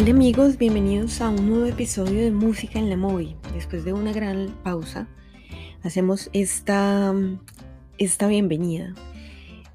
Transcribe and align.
Hola 0.00 0.10
amigos, 0.10 0.58
bienvenidos 0.58 1.20
a 1.20 1.28
un 1.28 1.50
nuevo 1.50 1.66
episodio 1.66 2.20
de 2.20 2.30
Música 2.30 2.78
en 2.78 2.88
la 2.88 2.96
Movie. 2.96 3.34
Después 3.52 3.84
de 3.84 3.92
una 3.92 4.12
gran 4.12 4.54
pausa, 4.62 5.08
hacemos 5.82 6.30
esta, 6.32 7.12
esta 7.98 8.28
bienvenida. 8.28 8.94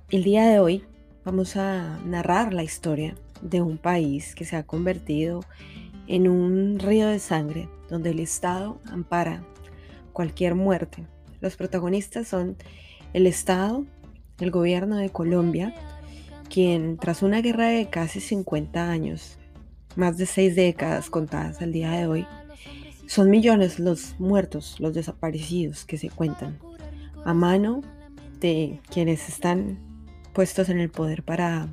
El 0.09 0.23
día 0.23 0.45
de 0.47 0.59
hoy 0.59 0.85
vamos 1.25 1.57
a 1.57 1.99
narrar 2.05 2.53
la 2.53 2.63
historia 2.63 3.15
de 3.41 3.61
un 3.61 3.77
país 3.77 4.33
que 4.33 4.45
se 4.45 4.55
ha 4.55 4.63
convertido 4.63 5.41
en 6.07 6.29
un 6.29 6.79
río 6.79 7.09
de 7.09 7.19
sangre 7.19 7.67
donde 7.89 8.11
el 8.11 8.21
Estado 8.21 8.79
ampara 8.85 9.43
cualquier 10.13 10.55
muerte. 10.55 11.05
Los 11.41 11.57
protagonistas 11.57 12.29
son 12.29 12.55
el 13.11 13.27
Estado, 13.27 13.83
el 14.39 14.51
gobierno 14.51 14.95
de 14.95 15.09
Colombia, 15.09 15.75
quien 16.49 16.95
tras 16.95 17.23
una 17.23 17.41
guerra 17.41 17.67
de 17.67 17.89
casi 17.89 18.21
50 18.21 18.89
años 18.89 19.37
más 19.95 20.17
de 20.17 20.25
seis 20.25 20.55
décadas 20.55 21.09
contadas 21.09 21.61
al 21.61 21.71
día 21.71 21.91
de 21.91 22.07
hoy, 22.07 22.27
son 23.05 23.29
millones 23.29 23.79
los 23.79 24.19
muertos, 24.19 24.79
los 24.79 24.93
desaparecidos 24.93 25.85
que 25.85 25.97
se 25.97 26.09
cuentan 26.09 26.59
a 27.25 27.33
mano 27.33 27.81
de 28.39 28.79
quienes 28.89 29.29
están 29.29 29.79
puestos 30.33 30.69
en 30.69 30.79
el 30.79 30.89
poder 30.89 31.23
para 31.23 31.67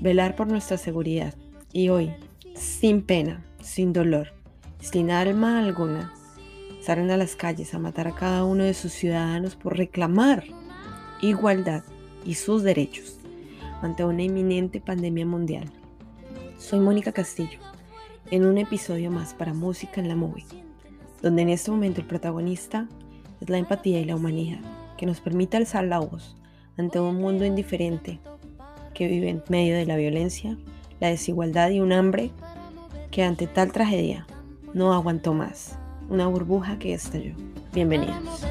velar 0.00 0.36
por 0.36 0.46
nuestra 0.46 0.78
seguridad. 0.78 1.34
Y 1.72 1.88
hoy, 1.88 2.10
sin 2.54 3.02
pena, 3.02 3.44
sin 3.60 3.92
dolor, 3.92 4.32
sin 4.80 5.10
alma 5.10 5.58
alguna, 5.58 6.12
salen 6.82 7.10
a 7.10 7.16
las 7.16 7.36
calles 7.36 7.74
a 7.74 7.78
matar 7.78 8.08
a 8.08 8.14
cada 8.14 8.44
uno 8.44 8.64
de 8.64 8.74
sus 8.74 8.92
ciudadanos 8.92 9.56
por 9.56 9.76
reclamar 9.76 10.44
igualdad 11.20 11.82
y 12.24 12.34
sus 12.34 12.62
derechos 12.62 13.18
ante 13.80 14.04
una 14.04 14.22
inminente 14.22 14.80
pandemia 14.80 15.26
mundial. 15.26 15.70
Soy 16.62 16.78
Mónica 16.78 17.10
Castillo, 17.10 17.58
en 18.30 18.46
un 18.46 18.56
episodio 18.56 19.10
más 19.10 19.34
para 19.34 19.52
Música 19.52 20.00
en 20.00 20.06
la 20.06 20.14
Movie, 20.14 20.46
donde 21.20 21.42
en 21.42 21.48
este 21.48 21.72
momento 21.72 22.00
el 22.00 22.06
protagonista 22.06 22.86
es 23.40 23.50
la 23.50 23.58
empatía 23.58 23.98
y 23.98 24.04
la 24.04 24.14
humanidad, 24.14 24.60
que 24.96 25.04
nos 25.04 25.20
permite 25.20 25.56
alzar 25.56 25.82
la 25.84 25.98
voz 25.98 26.36
ante 26.78 27.00
un 27.00 27.16
mundo 27.16 27.44
indiferente 27.44 28.20
que 28.94 29.08
vive 29.08 29.28
en 29.28 29.42
medio 29.48 29.74
de 29.74 29.86
la 29.86 29.96
violencia, 29.96 30.56
la 31.00 31.08
desigualdad 31.08 31.68
y 31.70 31.80
un 31.80 31.92
hambre 31.92 32.30
que 33.10 33.24
ante 33.24 33.48
tal 33.48 33.72
tragedia 33.72 34.24
no 34.72 34.94
aguantó 34.94 35.34
más, 35.34 35.76
una 36.08 36.28
burbuja 36.28 36.78
que 36.78 36.94
estalló. 36.94 37.34
Bienvenidos. 37.72 38.46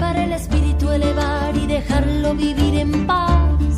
Para 0.00 0.24
el 0.24 0.32
espíritu 0.32 0.90
elevar 0.90 1.54
y 1.54 1.66
dejarlo 1.66 2.34
vivir 2.34 2.74
en 2.74 3.06
paz. 3.06 3.76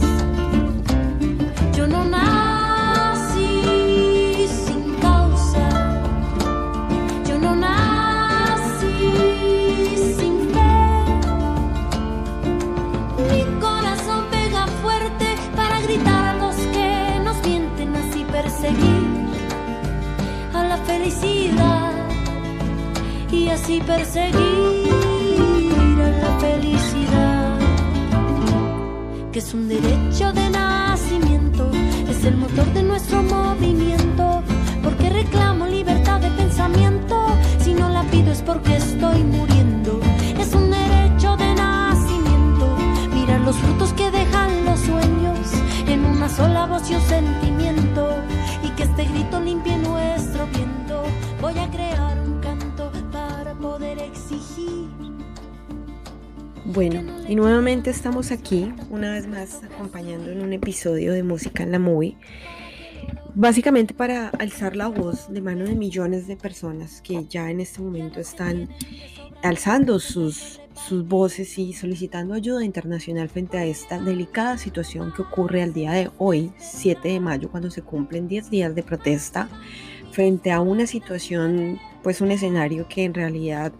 Yo 1.76 1.86
no 1.88 2.04
nací 2.04 3.48
sin 4.64 4.94
causa. 5.00 5.68
Yo 7.28 7.38
no 7.40 7.56
nací 7.56 8.94
sin 10.16 10.34
fe. 10.54 10.74
Mi 13.32 13.42
corazón 13.60 14.24
pega 14.30 14.68
fuerte 14.80 15.26
para 15.56 15.80
gritar 15.80 16.24
a 16.24 16.34
los 16.34 16.54
que 16.54 17.20
nos 17.24 17.36
mienten 17.44 17.96
así 17.96 18.24
perseguir 18.30 19.26
a 20.54 20.62
la 20.62 20.76
felicidad 20.78 21.92
y 23.32 23.48
así 23.48 23.80
perseguir 23.80 25.01
felicidad, 26.40 27.58
que 29.32 29.38
es 29.38 29.54
un 29.54 29.68
derecho 29.68 30.32
de 30.32 30.50
nacimiento, 30.50 31.70
es 32.08 32.24
el 32.24 32.36
motor 32.36 32.66
de 32.72 32.82
nuestro 32.82 33.22
movimiento, 33.22 34.42
porque 34.82 35.10
reclamo 35.10 35.66
libertad 35.66 36.20
de 36.20 36.30
pensamiento, 36.30 37.26
si 37.60 37.74
no 37.74 37.88
la 37.88 38.02
pido 38.04 38.32
es 38.32 38.42
porque 38.42 38.76
estoy 38.76 39.22
muriendo, 39.24 40.00
es 40.38 40.54
un 40.54 40.70
derecho 40.70 41.36
de 41.36 41.54
nacimiento, 41.54 42.76
mirar 43.14 43.40
los 43.40 43.56
frutos 43.56 43.92
que 43.94 44.10
dejan 44.10 44.64
los 44.64 44.80
sueños, 44.80 45.38
en 45.86 46.04
una 46.04 46.28
sola 46.28 46.66
voz 46.66 46.90
y 46.90 46.94
un 46.94 47.02
sentimiento, 47.02 48.08
y 48.62 48.68
que 48.70 48.82
este 48.84 49.04
grito 49.04 49.40
limpie 49.40 49.76
nuestro 49.78 50.46
viento, 50.48 51.04
voy 51.40 51.58
a 51.58 51.70
crear 51.70 52.18
un 52.20 52.40
canto 52.40 52.90
para 53.12 53.54
poder 53.54 53.98
exigir 53.98 55.11
bueno, 56.72 57.02
y 57.28 57.34
nuevamente 57.34 57.90
estamos 57.90 58.30
aquí, 58.30 58.72
una 58.88 59.12
vez 59.12 59.26
más, 59.26 59.62
acompañando 59.62 60.30
en 60.30 60.40
un 60.40 60.54
episodio 60.54 61.12
de 61.12 61.22
Música 61.22 61.62
en 61.62 61.72
la 61.72 61.78
Movie. 61.78 62.16
Básicamente 63.34 63.92
para 63.92 64.28
alzar 64.28 64.74
la 64.74 64.88
voz 64.88 65.30
de 65.30 65.42
mano 65.42 65.64
de 65.64 65.74
millones 65.74 66.26
de 66.26 66.36
personas 66.36 67.02
que 67.02 67.26
ya 67.26 67.50
en 67.50 67.60
este 67.60 67.82
momento 67.82 68.20
están 68.20 68.70
alzando 69.42 69.98
sus, 69.98 70.60
sus 70.88 71.06
voces 71.06 71.58
y 71.58 71.74
solicitando 71.74 72.32
ayuda 72.32 72.64
internacional 72.64 73.28
frente 73.28 73.58
a 73.58 73.66
esta 73.66 73.98
delicada 73.98 74.56
situación 74.56 75.12
que 75.14 75.22
ocurre 75.22 75.62
al 75.62 75.74
día 75.74 75.92
de 75.92 76.10
hoy, 76.16 76.52
7 76.58 77.06
de 77.06 77.20
mayo, 77.20 77.50
cuando 77.50 77.70
se 77.70 77.82
cumplen 77.82 78.28
10 78.28 78.48
días 78.48 78.74
de 78.74 78.82
protesta, 78.82 79.48
frente 80.10 80.52
a 80.52 80.60
una 80.60 80.86
situación, 80.86 81.78
pues 82.02 82.22
un 82.22 82.30
escenario 82.30 82.86
que 82.88 83.04
en 83.04 83.12
realidad 83.12 83.72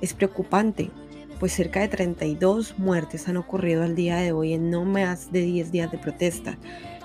es 0.00 0.14
preocupante 0.14 0.90
pues 1.40 1.54
cerca 1.54 1.80
de 1.80 1.88
32 1.88 2.78
muertes 2.78 3.26
han 3.26 3.38
ocurrido 3.38 3.82
al 3.82 3.96
día 3.96 4.18
de 4.18 4.30
hoy 4.30 4.52
en 4.52 4.70
no 4.70 4.84
más 4.84 5.32
de 5.32 5.40
10 5.40 5.72
días 5.72 5.90
de 5.90 5.96
protesta, 5.96 6.58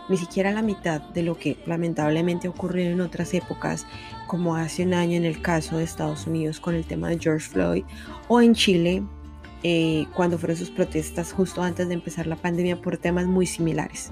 ni 0.10 0.18
siquiera 0.18 0.52
la 0.52 0.62
mitad 0.62 1.02
de 1.02 1.24
lo 1.24 1.38
que 1.38 1.58
lamentablemente 1.66 2.50
ocurrió 2.50 2.86
en 2.92 3.00
otras 3.00 3.34
épocas, 3.34 3.88
como 4.28 4.58
hace 4.58 4.84
un 4.84 4.94
año 4.94 5.16
en 5.16 5.24
el 5.24 5.42
caso 5.42 5.78
de 5.78 5.86
Estados 5.86 6.28
Unidos 6.28 6.60
con 6.60 6.76
el 6.76 6.84
tema 6.84 7.10
de 7.10 7.18
George 7.18 7.50
Floyd, 7.50 7.86
o 8.28 8.42
en 8.42 8.54
Chile 8.54 9.04
eh, 9.64 10.06
cuando 10.14 10.38
fueron 10.38 10.58
sus 10.58 10.70
protestas 10.70 11.32
justo 11.32 11.64
antes 11.64 11.88
de 11.88 11.94
empezar 11.94 12.28
la 12.28 12.36
pandemia 12.36 12.82
por 12.82 12.98
temas 12.98 13.26
muy 13.26 13.48
similares. 13.48 14.12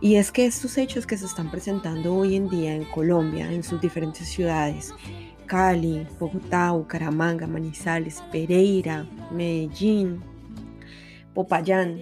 Y 0.00 0.16
es 0.16 0.32
que 0.32 0.46
estos 0.46 0.76
hechos 0.78 1.06
que 1.06 1.16
se 1.16 1.26
están 1.26 1.50
presentando 1.50 2.14
hoy 2.14 2.34
en 2.34 2.48
día 2.48 2.74
en 2.74 2.84
Colombia, 2.84 3.52
en 3.52 3.62
sus 3.62 3.80
diferentes 3.80 4.26
ciudades, 4.26 4.92
Cali, 5.46 6.06
Bogotá, 6.18 6.72
Bucaramanga, 6.72 7.46
Manizales, 7.46 8.22
Pereira, 8.32 9.06
Medellín, 9.30 10.22
Popayán, 11.34 12.00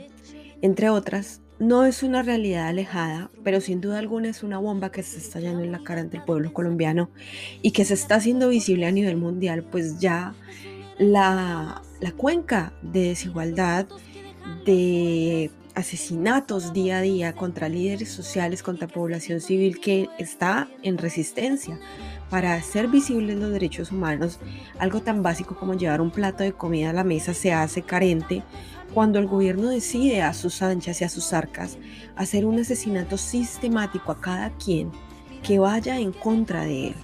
entre 0.60 0.90
otras, 0.90 1.40
no 1.58 1.84
es 1.84 2.02
una 2.02 2.22
realidad 2.22 2.66
alejada, 2.66 3.30
pero 3.44 3.60
sin 3.60 3.80
duda 3.80 3.98
alguna 3.98 4.28
es 4.28 4.42
una 4.42 4.58
bomba 4.58 4.90
que 4.90 5.02
se 5.02 5.18
está 5.18 5.38
estallando 5.38 5.62
en 5.62 5.72
la 5.72 5.82
cara 5.84 6.00
ante 6.00 6.16
el 6.16 6.24
pueblo 6.24 6.52
colombiano 6.52 7.10
y 7.62 7.70
que 7.70 7.84
se 7.84 7.94
está 7.94 8.16
haciendo 8.16 8.48
visible 8.48 8.86
a 8.86 8.90
nivel 8.90 9.16
mundial, 9.16 9.62
pues 9.62 10.00
ya 10.00 10.34
la, 10.98 11.82
la 12.00 12.12
cuenca 12.12 12.72
de 12.82 13.08
desigualdad, 13.08 13.86
de 14.66 15.50
asesinatos 15.74 16.72
día 16.72 16.98
a 16.98 17.00
día 17.00 17.32
contra 17.32 17.68
líderes 17.68 18.10
sociales, 18.10 18.62
contra 18.62 18.88
población 18.88 19.40
civil 19.40 19.80
que 19.80 20.08
está 20.18 20.68
en 20.82 20.98
resistencia 20.98 21.78
para 22.32 22.54
hacer 22.54 22.88
visibles 22.88 23.38
los 23.38 23.50
derechos 23.50 23.92
humanos, 23.92 24.38
algo 24.78 25.02
tan 25.02 25.22
básico 25.22 25.54
como 25.54 25.74
llevar 25.74 26.00
un 26.00 26.10
plato 26.10 26.42
de 26.42 26.54
comida 26.54 26.88
a 26.88 26.94
la 26.94 27.04
mesa 27.04 27.34
se 27.34 27.52
hace 27.52 27.82
carente 27.82 28.42
cuando 28.94 29.18
el 29.18 29.26
gobierno 29.26 29.68
decide 29.68 30.22
a 30.22 30.32
sus 30.32 30.62
anchas 30.62 31.02
y 31.02 31.04
a 31.04 31.10
sus 31.10 31.34
arcas 31.34 31.76
hacer 32.16 32.46
un 32.46 32.58
asesinato 32.58 33.18
sistemático 33.18 34.10
a 34.10 34.18
cada 34.22 34.48
quien 34.56 34.90
que 35.42 35.58
vaya 35.58 35.98
en 35.98 36.10
contra 36.10 36.64
de 36.64 36.86
él. 36.88 36.94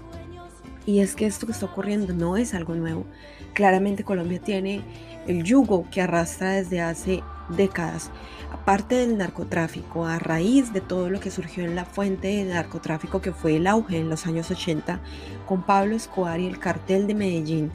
Y 0.86 1.00
es 1.00 1.14
que 1.14 1.26
esto 1.26 1.44
que 1.44 1.52
está 1.52 1.66
ocurriendo 1.66 2.14
no 2.14 2.38
es 2.38 2.54
algo 2.54 2.74
nuevo. 2.74 3.04
Claramente 3.52 4.04
Colombia 4.04 4.40
tiene 4.40 4.80
el 5.28 5.44
yugo 5.44 5.86
que 5.90 6.02
arrastra 6.02 6.52
desde 6.52 6.80
hace 6.80 7.22
décadas 7.50 8.10
aparte 8.52 8.96
del 8.96 9.18
narcotráfico, 9.18 10.06
a 10.06 10.18
raíz 10.18 10.72
de 10.72 10.80
todo 10.80 11.10
lo 11.10 11.20
que 11.20 11.30
surgió 11.30 11.64
en 11.64 11.74
la 11.74 11.84
fuente 11.84 12.28
del 12.28 12.50
narcotráfico 12.50 13.20
que 13.20 13.32
fue 13.32 13.56
el 13.56 13.66
auge 13.66 13.98
en 13.98 14.08
los 14.08 14.26
años 14.26 14.50
80, 14.50 15.00
con 15.46 15.62
Pablo 15.62 15.96
Escobar 15.96 16.40
y 16.40 16.46
el 16.46 16.58
cartel 16.58 17.06
de 17.06 17.14
Medellín, 17.14 17.72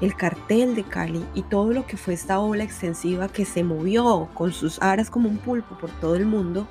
el 0.00 0.14
cartel 0.16 0.74
de 0.74 0.84
Cali 0.84 1.24
y 1.34 1.42
todo 1.42 1.72
lo 1.72 1.86
que 1.86 1.96
fue 1.96 2.14
esta 2.14 2.38
ola 2.38 2.64
extensiva 2.64 3.28
que 3.28 3.44
se 3.44 3.62
movió 3.62 4.28
con 4.34 4.52
sus 4.52 4.80
aras 4.82 5.10
como 5.10 5.28
un 5.28 5.38
pulpo 5.38 5.78
por 5.78 5.90
todo 5.90 6.16
el 6.16 6.26
mundo, 6.26 6.66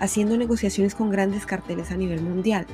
haciendo 0.00 0.36
negociaciones 0.36 0.94
con 0.94 1.10
grandes 1.10 1.46
carteles 1.46 1.90
a 1.90 1.96
nivel 1.96 2.20
mundial. 2.20 2.66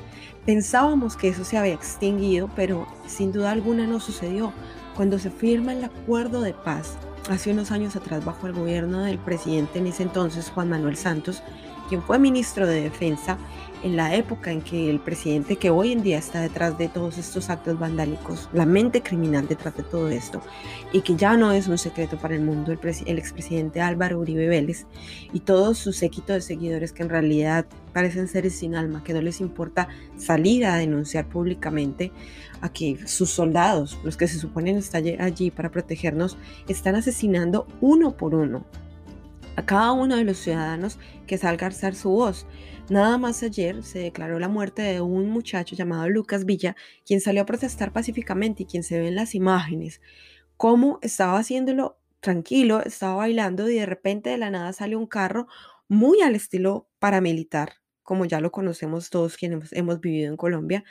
Pensábamos 0.47 1.17
que 1.17 1.29
eso 1.29 1.45
se 1.45 1.59
había 1.59 1.75
extinguido, 1.75 2.51
pero 2.57 2.87
sin 3.07 3.31
duda 3.33 3.51
alguna 3.51 3.87
no 3.87 4.01
sucedió. 4.01 4.53
Cuando 5.01 5.19
se 5.19 5.31
firma 5.31 5.73
el 5.73 5.83
acuerdo 5.83 6.43
de 6.43 6.53
paz 6.53 6.99
hace 7.31 7.51
unos 7.51 7.71
años 7.71 7.97
atrás 7.97 8.23
bajo 8.23 8.47
el 8.47 8.53
gobierno 8.53 9.03
del 9.03 9.19
presidente 9.19 9.79
en 9.79 9.87
ese 9.87 10.03
entonces, 10.03 10.51
Juan 10.51 10.69
Manuel 10.69 10.95
Santos, 10.95 11.43
quien 11.91 12.03
fue 12.05 12.21
ministro 12.21 12.69
de 12.69 12.83
Defensa 12.83 13.37
en 13.83 13.97
la 13.97 14.15
época 14.15 14.53
en 14.53 14.63
que 14.63 14.89
el 14.89 15.01
presidente 15.01 15.57
que 15.57 15.71
hoy 15.71 15.91
en 15.91 16.05
día 16.05 16.19
está 16.19 16.41
detrás 16.41 16.79
de 16.79 16.87
todos 16.87 17.19
estos 17.19 17.51
actos 17.51 17.81
vandálicos, 17.81 18.49
la 18.53 18.65
mente 18.65 19.03
criminal 19.03 19.49
detrás 19.49 19.77
de 19.77 19.83
todo 19.83 20.09
esto, 20.09 20.41
y 20.93 21.01
que 21.01 21.17
ya 21.17 21.37
no 21.37 21.51
es 21.51 21.67
un 21.67 21.79
secreto 21.79 22.17
para 22.17 22.37
el 22.37 22.43
mundo, 22.43 22.71
el, 22.71 23.19
expresidente 23.19 23.81
Álvaro 23.81 24.21
Uribe 24.21 24.47
Vélez 24.47 24.87
y 25.33 25.41
todo 25.41 25.75
su 25.75 25.93
séquito 25.93 26.33
de 26.33 26.43
seguidores 26.43 26.93
que 26.93 27.03
en 27.03 27.09
realidad 27.09 27.67
parecen 27.93 28.29
seres 28.29 28.55
sin 28.55 28.77
alma, 28.77 29.03
que 29.03 29.13
no 29.13 29.21
les 29.21 29.41
importa 29.41 29.89
salir 30.17 30.67
a 30.67 30.77
denunciar 30.77 31.27
públicamente 31.29 32.13
a 32.61 32.69
que 32.73 32.99
sus 33.09 33.31
soldados, 33.31 33.99
los 34.05 34.17
que 34.17 34.29
se 34.29 34.39
suponen 34.39 34.77
estar 34.77 35.03
allí 35.19 35.51
para 35.51 35.73
protegernos, 35.73 36.37
están 36.69 36.95
asesinando 36.95 37.67
uno 37.81 38.17
por 38.17 38.37
uno 38.37 38.65
a 39.61 39.67
cada 39.67 39.93
uno 39.93 40.17
de 40.17 40.25
los 40.25 40.39
ciudadanos 40.39 40.99
que 41.27 41.37
salga 41.37 41.67
a 41.67 41.69
alzar 41.69 41.95
su 41.95 42.11
voz. 42.11 42.47
Nada 42.89 43.19
más 43.19 43.43
ayer 43.43 43.83
se 43.83 43.99
declaró 43.99 44.39
la 44.39 44.49
muerte 44.49 44.81
de 44.81 45.03
un 45.03 45.29
muchacho 45.29 45.77
llamado 45.77 46.09
Lucas 46.09 46.47
Villa, 46.47 46.77
quien 47.05 47.21
salió 47.21 47.43
a 47.43 47.47
protestar 47.47 47.93
pacíficamente 47.93 48.63
y 48.63 48.67
quien 48.67 48.83
se 48.83 48.99
ve 48.99 49.09
en 49.09 49.15
las 49.15 49.35
imágenes, 49.35 50.01
cómo 50.57 50.99
estaba 51.03 51.39
haciéndolo 51.39 51.99
tranquilo, 52.21 52.83
estaba 52.83 53.17
bailando 53.17 53.69
y 53.69 53.77
de 53.77 53.87
repente 53.87 54.31
de 54.31 54.39
la 54.39 54.51
nada 54.51 54.73
sale 54.73 54.97
un 54.97 55.07
carro 55.07 55.47
muy 55.89 56.23
al 56.23 56.35
estilo 56.35 56.89
paramilitar, 56.99 57.75
como 58.03 58.25
ya 58.25 58.41
lo 58.41 58.51
conocemos 58.51 59.11
todos 59.11 59.37
quienes 59.37 59.73
hemos 59.73 60.01
vivido 60.01 60.31
en 60.31 60.37
Colombia, 60.39 60.85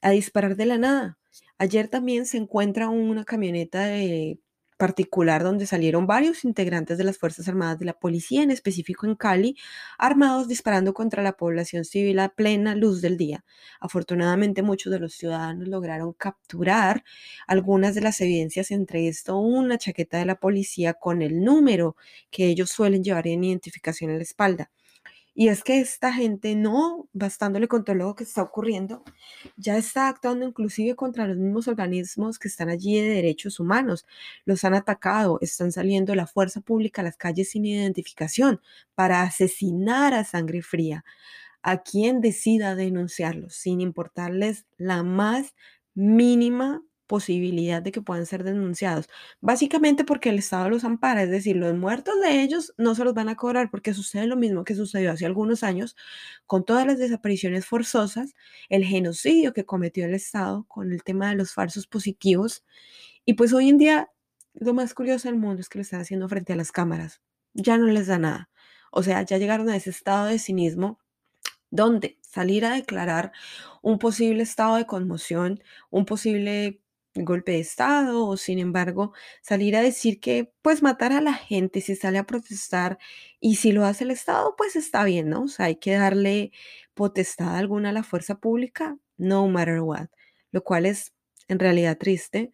a 0.00 0.10
disparar 0.10 0.54
de 0.56 0.66
la 0.66 0.78
nada. 0.78 1.18
Ayer 1.58 1.88
también 1.88 2.24
se 2.26 2.38
encuentra 2.38 2.88
una 2.88 3.24
camioneta 3.24 3.84
de 3.84 4.38
particular 4.76 5.42
donde 5.42 5.66
salieron 5.66 6.06
varios 6.06 6.44
integrantes 6.44 6.98
de 6.98 7.04
las 7.04 7.18
Fuerzas 7.18 7.48
Armadas 7.48 7.78
de 7.78 7.84
la 7.84 7.98
Policía, 7.98 8.42
en 8.42 8.50
específico 8.50 9.06
en 9.06 9.14
Cali, 9.14 9.56
armados 9.98 10.48
disparando 10.48 10.94
contra 10.94 11.22
la 11.22 11.36
población 11.36 11.84
civil 11.84 12.18
a 12.18 12.30
plena 12.30 12.74
luz 12.74 13.00
del 13.00 13.16
día. 13.16 13.44
Afortunadamente 13.80 14.62
muchos 14.62 14.92
de 14.92 14.98
los 14.98 15.14
ciudadanos 15.14 15.68
lograron 15.68 16.12
capturar 16.12 17.04
algunas 17.46 17.94
de 17.94 18.00
las 18.00 18.20
evidencias, 18.20 18.70
entre 18.70 19.08
esto 19.08 19.38
una 19.38 19.78
chaqueta 19.78 20.18
de 20.18 20.26
la 20.26 20.36
policía 20.36 20.94
con 20.94 21.22
el 21.22 21.44
número 21.44 21.96
que 22.30 22.46
ellos 22.46 22.70
suelen 22.70 23.04
llevar 23.04 23.26
en 23.28 23.44
identificación 23.44 24.10
en 24.10 24.16
la 24.18 24.22
espalda. 24.22 24.70
Y 25.34 25.48
es 25.48 25.64
que 25.64 25.80
esta 25.80 26.12
gente 26.12 26.54
no, 26.54 27.08
bastándole 27.14 27.66
con 27.66 27.84
todo 27.84 27.96
lo 27.96 28.14
que 28.14 28.24
está 28.24 28.42
ocurriendo, 28.42 29.02
ya 29.56 29.78
está 29.78 30.08
actuando 30.08 30.46
inclusive 30.46 30.94
contra 30.94 31.26
los 31.26 31.38
mismos 31.38 31.68
organismos 31.68 32.38
que 32.38 32.48
están 32.48 32.68
allí 32.68 33.00
de 33.00 33.08
derechos 33.08 33.58
humanos. 33.58 34.06
Los 34.44 34.64
han 34.64 34.74
atacado, 34.74 35.38
están 35.40 35.72
saliendo 35.72 36.14
la 36.14 36.26
fuerza 36.26 36.60
pública 36.60 37.00
a 37.00 37.04
las 37.04 37.16
calles 37.16 37.50
sin 37.50 37.64
identificación 37.64 38.60
para 38.94 39.22
asesinar 39.22 40.14
a 40.14 40.24
sangre 40.24 40.62
fría 40.62 41.04
a 41.62 41.82
quien 41.82 42.20
decida 42.20 42.74
denunciarlos, 42.74 43.54
sin 43.54 43.80
importarles 43.80 44.66
la 44.78 45.02
más 45.02 45.54
mínima 45.94 46.82
posibilidad 47.12 47.82
de 47.82 47.92
que 47.92 48.00
puedan 48.00 48.24
ser 48.24 48.42
denunciados. 48.42 49.06
Básicamente 49.42 50.02
porque 50.02 50.30
el 50.30 50.38
Estado 50.38 50.70
los 50.70 50.82
ampara, 50.82 51.22
es 51.22 51.28
decir, 51.28 51.56
los 51.56 51.76
muertos 51.76 52.14
de 52.22 52.40
ellos 52.40 52.72
no 52.78 52.94
se 52.94 53.04
los 53.04 53.12
van 53.12 53.28
a 53.28 53.36
cobrar 53.36 53.70
porque 53.70 53.92
sucede 53.92 54.26
lo 54.26 54.34
mismo 54.34 54.64
que 54.64 54.74
sucedió 54.74 55.12
hace 55.12 55.26
algunos 55.26 55.62
años 55.62 55.94
con 56.46 56.64
todas 56.64 56.86
las 56.86 56.98
desapariciones 56.98 57.66
forzosas, 57.66 58.32
el 58.70 58.86
genocidio 58.86 59.52
que 59.52 59.66
cometió 59.66 60.06
el 60.06 60.14
Estado 60.14 60.64
con 60.68 60.90
el 60.90 61.04
tema 61.04 61.28
de 61.28 61.36
los 61.36 61.52
falsos 61.52 61.86
positivos. 61.86 62.64
Y 63.26 63.34
pues 63.34 63.52
hoy 63.52 63.68
en 63.68 63.76
día 63.76 64.10
lo 64.54 64.72
más 64.72 64.94
curioso 64.94 65.28
del 65.28 65.36
mundo 65.36 65.60
es 65.60 65.68
que 65.68 65.80
lo 65.80 65.82
están 65.82 66.00
haciendo 66.00 66.30
frente 66.30 66.54
a 66.54 66.56
las 66.56 66.72
cámaras. 66.72 67.20
Ya 67.52 67.76
no 67.76 67.88
les 67.88 68.06
da 68.06 68.18
nada. 68.18 68.48
O 68.90 69.02
sea, 69.02 69.20
ya 69.20 69.36
llegaron 69.36 69.68
a 69.68 69.76
ese 69.76 69.90
estado 69.90 70.28
de 70.28 70.38
cinismo 70.38 70.98
donde 71.70 72.18
salir 72.22 72.64
a 72.64 72.74
declarar 72.74 73.32
un 73.82 73.98
posible 73.98 74.42
estado 74.42 74.76
de 74.76 74.86
conmoción, 74.86 75.62
un 75.90 76.06
posible 76.06 76.81
golpe 77.14 77.52
de 77.52 77.60
Estado 77.60 78.26
o 78.26 78.36
sin 78.36 78.58
embargo 78.58 79.12
salir 79.42 79.76
a 79.76 79.82
decir 79.82 80.20
que 80.20 80.52
pues 80.62 80.82
matar 80.82 81.12
a 81.12 81.20
la 81.20 81.34
gente 81.34 81.80
si 81.80 81.94
sale 81.96 82.18
a 82.18 82.24
protestar 82.26 82.98
y 83.40 83.56
si 83.56 83.72
lo 83.72 83.84
hace 83.84 84.04
el 84.04 84.10
Estado 84.10 84.54
pues 84.56 84.76
está 84.76 85.04
bien, 85.04 85.28
¿no? 85.28 85.42
O 85.44 85.48
sea, 85.48 85.66
hay 85.66 85.76
que 85.76 85.92
darle 85.92 86.52
potestad 86.94 87.56
alguna 87.56 87.90
a 87.90 87.92
la 87.92 88.02
fuerza 88.02 88.38
pública, 88.40 88.98
no 89.18 89.46
matter 89.48 89.80
what, 89.80 90.08
lo 90.52 90.64
cual 90.64 90.86
es 90.86 91.12
en 91.48 91.58
realidad 91.58 91.98
triste. 91.98 92.52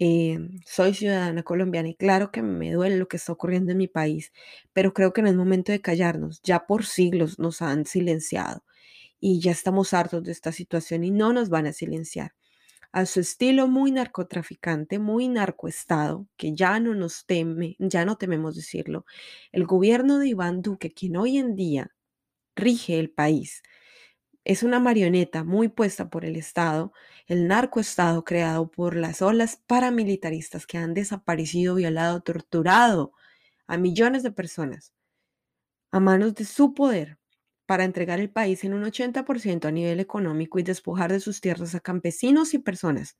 Eh, 0.00 0.38
soy 0.64 0.94
ciudadana 0.94 1.42
colombiana 1.42 1.88
y 1.88 1.94
claro 1.96 2.30
que 2.30 2.40
me 2.42 2.72
duele 2.72 2.96
lo 2.96 3.08
que 3.08 3.16
está 3.16 3.32
ocurriendo 3.32 3.72
en 3.72 3.78
mi 3.78 3.88
país, 3.88 4.32
pero 4.72 4.94
creo 4.94 5.12
que 5.12 5.22
no 5.22 5.28
es 5.28 5.34
momento 5.34 5.72
de 5.72 5.80
callarnos. 5.80 6.40
Ya 6.42 6.66
por 6.66 6.84
siglos 6.86 7.38
nos 7.38 7.62
han 7.62 7.84
silenciado 7.84 8.64
y 9.20 9.40
ya 9.40 9.52
estamos 9.52 9.94
hartos 9.94 10.22
de 10.24 10.32
esta 10.32 10.52
situación 10.52 11.04
y 11.04 11.10
no 11.10 11.32
nos 11.32 11.48
van 11.50 11.66
a 11.66 11.72
silenciar 11.72 12.32
a 12.92 13.06
su 13.06 13.20
estilo 13.20 13.68
muy 13.68 13.92
narcotraficante, 13.92 14.98
muy 14.98 15.28
narcoestado, 15.28 16.26
que 16.36 16.54
ya 16.54 16.80
no 16.80 16.94
nos 16.94 17.26
teme, 17.26 17.76
ya 17.78 18.04
no 18.04 18.16
tememos 18.16 18.56
decirlo, 18.56 19.04
el 19.52 19.66
gobierno 19.66 20.18
de 20.18 20.28
Iván 20.28 20.62
Duque, 20.62 20.92
quien 20.92 21.16
hoy 21.16 21.38
en 21.38 21.54
día 21.56 21.94
rige 22.56 22.98
el 22.98 23.10
país, 23.10 23.62
es 24.44 24.62
una 24.62 24.80
marioneta 24.80 25.44
muy 25.44 25.68
puesta 25.68 26.08
por 26.10 26.24
el 26.24 26.36
Estado, 26.36 26.92
el 27.26 27.48
narcoestado 27.48 28.24
creado 28.24 28.70
por 28.70 28.96
las 28.96 29.22
olas 29.22 29.62
paramilitaristas 29.66 30.66
que 30.66 30.78
han 30.78 30.94
desaparecido, 30.94 31.74
violado, 31.74 32.22
torturado 32.22 33.12
a 33.66 33.76
millones 33.76 34.22
de 34.22 34.32
personas 34.32 34.94
a 35.90 36.00
manos 36.00 36.34
de 36.34 36.44
su 36.44 36.74
poder 36.74 37.18
para 37.68 37.84
entregar 37.84 38.18
el 38.18 38.30
país 38.30 38.64
en 38.64 38.72
un 38.72 38.82
80% 38.84 39.66
a 39.66 39.70
nivel 39.70 40.00
económico 40.00 40.58
y 40.58 40.62
despojar 40.62 41.12
de 41.12 41.20
sus 41.20 41.42
tierras 41.42 41.74
a 41.74 41.80
campesinos 41.80 42.54
y 42.54 42.58
personas 42.58 43.18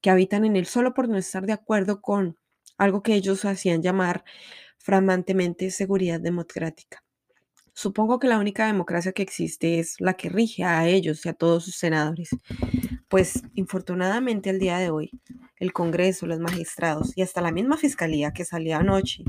que 0.00 0.08
habitan 0.08 0.46
en 0.46 0.56
él 0.56 0.64
solo 0.64 0.94
por 0.94 1.10
no 1.10 1.18
estar 1.18 1.44
de 1.44 1.52
acuerdo 1.52 2.00
con 2.00 2.38
algo 2.78 3.02
que 3.02 3.12
ellos 3.12 3.44
hacían 3.44 3.82
llamar 3.82 4.24
framantemente 4.78 5.70
seguridad 5.70 6.20
democrática. 6.20 7.04
Supongo 7.74 8.18
que 8.18 8.28
la 8.28 8.38
única 8.38 8.66
democracia 8.66 9.12
que 9.12 9.22
existe 9.22 9.78
es 9.78 10.00
la 10.00 10.14
que 10.14 10.30
rige 10.30 10.64
a 10.64 10.88
ellos 10.88 11.26
y 11.26 11.28
a 11.28 11.34
todos 11.34 11.66
sus 11.66 11.76
senadores. 11.76 12.30
Pues 13.08 13.42
infortunadamente 13.52 14.48
al 14.48 14.58
día 14.58 14.78
de 14.78 14.88
hoy, 14.88 15.10
el 15.56 15.74
Congreso, 15.74 16.26
los 16.26 16.40
magistrados 16.40 17.12
y 17.14 17.20
hasta 17.20 17.42
la 17.42 17.52
misma 17.52 17.76
Fiscalía 17.76 18.32
que 18.32 18.46
salió 18.46 18.78
anoche 18.78 19.22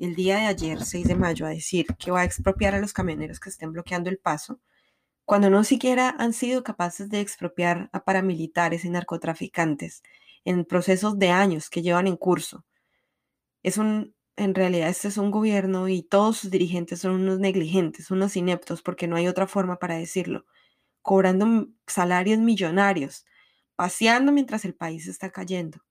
el 0.00 0.14
día 0.14 0.38
de 0.38 0.46
ayer, 0.46 0.82
6 0.82 1.06
de 1.08 1.14
mayo, 1.14 1.46
a 1.46 1.50
decir 1.50 1.86
que 1.98 2.10
va 2.10 2.22
a 2.22 2.24
expropiar 2.24 2.74
a 2.74 2.80
los 2.80 2.92
camioneros 2.92 3.38
que 3.40 3.50
estén 3.50 3.72
bloqueando 3.72 4.10
el 4.10 4.18
paso, 4.18 4.60
cuando 5.24 5.50
no 5.50 5.62
siquiera 5.64 6.16
han 6.18 6.32
sido 6.32 6.64
capaces 6.64 7.08
de 7.10 7.20
expropiar 7.20 7.90
a 7.92 8.04
paramilitares 8.04 8.84
y 8.84 8.90
narcotraficantes 8.90 10.02
en 10.44 10.64
procesos 10.64 11.18
de 11.18 11.30
años 11.30 11.70
que 11.70 11.82
llevan 11.82 12.06
en 12.06 12.16
curso. 12.16 12.64
Es 13.62 13.78
un, 13.78 14.14
en 14.36 14.54
realidad 14.54 14.88
este 14.88 15.08
es 15.08 15.18
un 15.18 15.30
gobierno 15.30 15.88
y 15.88 16.02
todos 16.02 16.38
sus 16.38 16.50
dirigentes 16.50 17.00
son 17.00 17.12
unos 17.12 17.38
negligentes, 17.38 18.10
unos 18.10 18.36
ineptos, 18.36 18.82
porque 18.82 19.06
no 19.06 19.16
hay 19.16 19.28
otra 19.28 19.46
forma 19.46 19.78
para 19.78 19.96
decirlo, 19.96 20.46
cobrando 21.02 21.68
salarios 21.86 22.38
millonarios, 22.38 23.26
paseando 23.76 24.32
mientras 24.32 24.64
el 24.64 24.74
país 24.74 25.06
está 25.08 25.30
cayendo, 25.30 25.84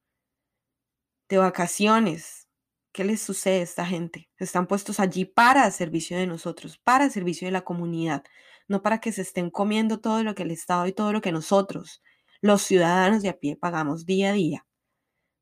de 1.29 1.38
vacaciones, 1.38 2.38
¿Qué 2.91 3.03
les 3.03 3.22
sucede 3.22 3.60
a 3.60 3.63
esta 3.63 3.86
gente? 3.86 4.29
Están 4.38 4.65
puestos 4.67 5.00
allí 5.00 5.25
para 5.25 5.69
servicio 5.72 6.17
de 6.17 6.25
nosotros, 6.25 6.79
para 6.84 7.10
servicio 7.10 7.48
de 7.48 7.51
la 7.51 7.62
comunidad, 7.62 8.24
no 8.67 8.81
para 8.81 9.00
que 9.00 9.12
se 9.12 9.22
estén 9.22 9.51
comiendo 9.51 10.00
todo 10.00 10.24
lo 10.24 10.34
que 10.34 10.43
el 10.43 10.51
Estado 10.51 10.88
y 10.88 10.93
todo 10.93 11.13
lo 11.13 11.22
que 11.22 11.31
nosotros, 11.31 12.01
los 12.41 12.63
ciudadanos 12.63 13.22
de 13.22 13.29
a 13.29 13.38
pie, 13.38 13.55
pagamos 13.55 14.05
día 14.05 14.31
a 14.31 14.34
día, 14.34 14.65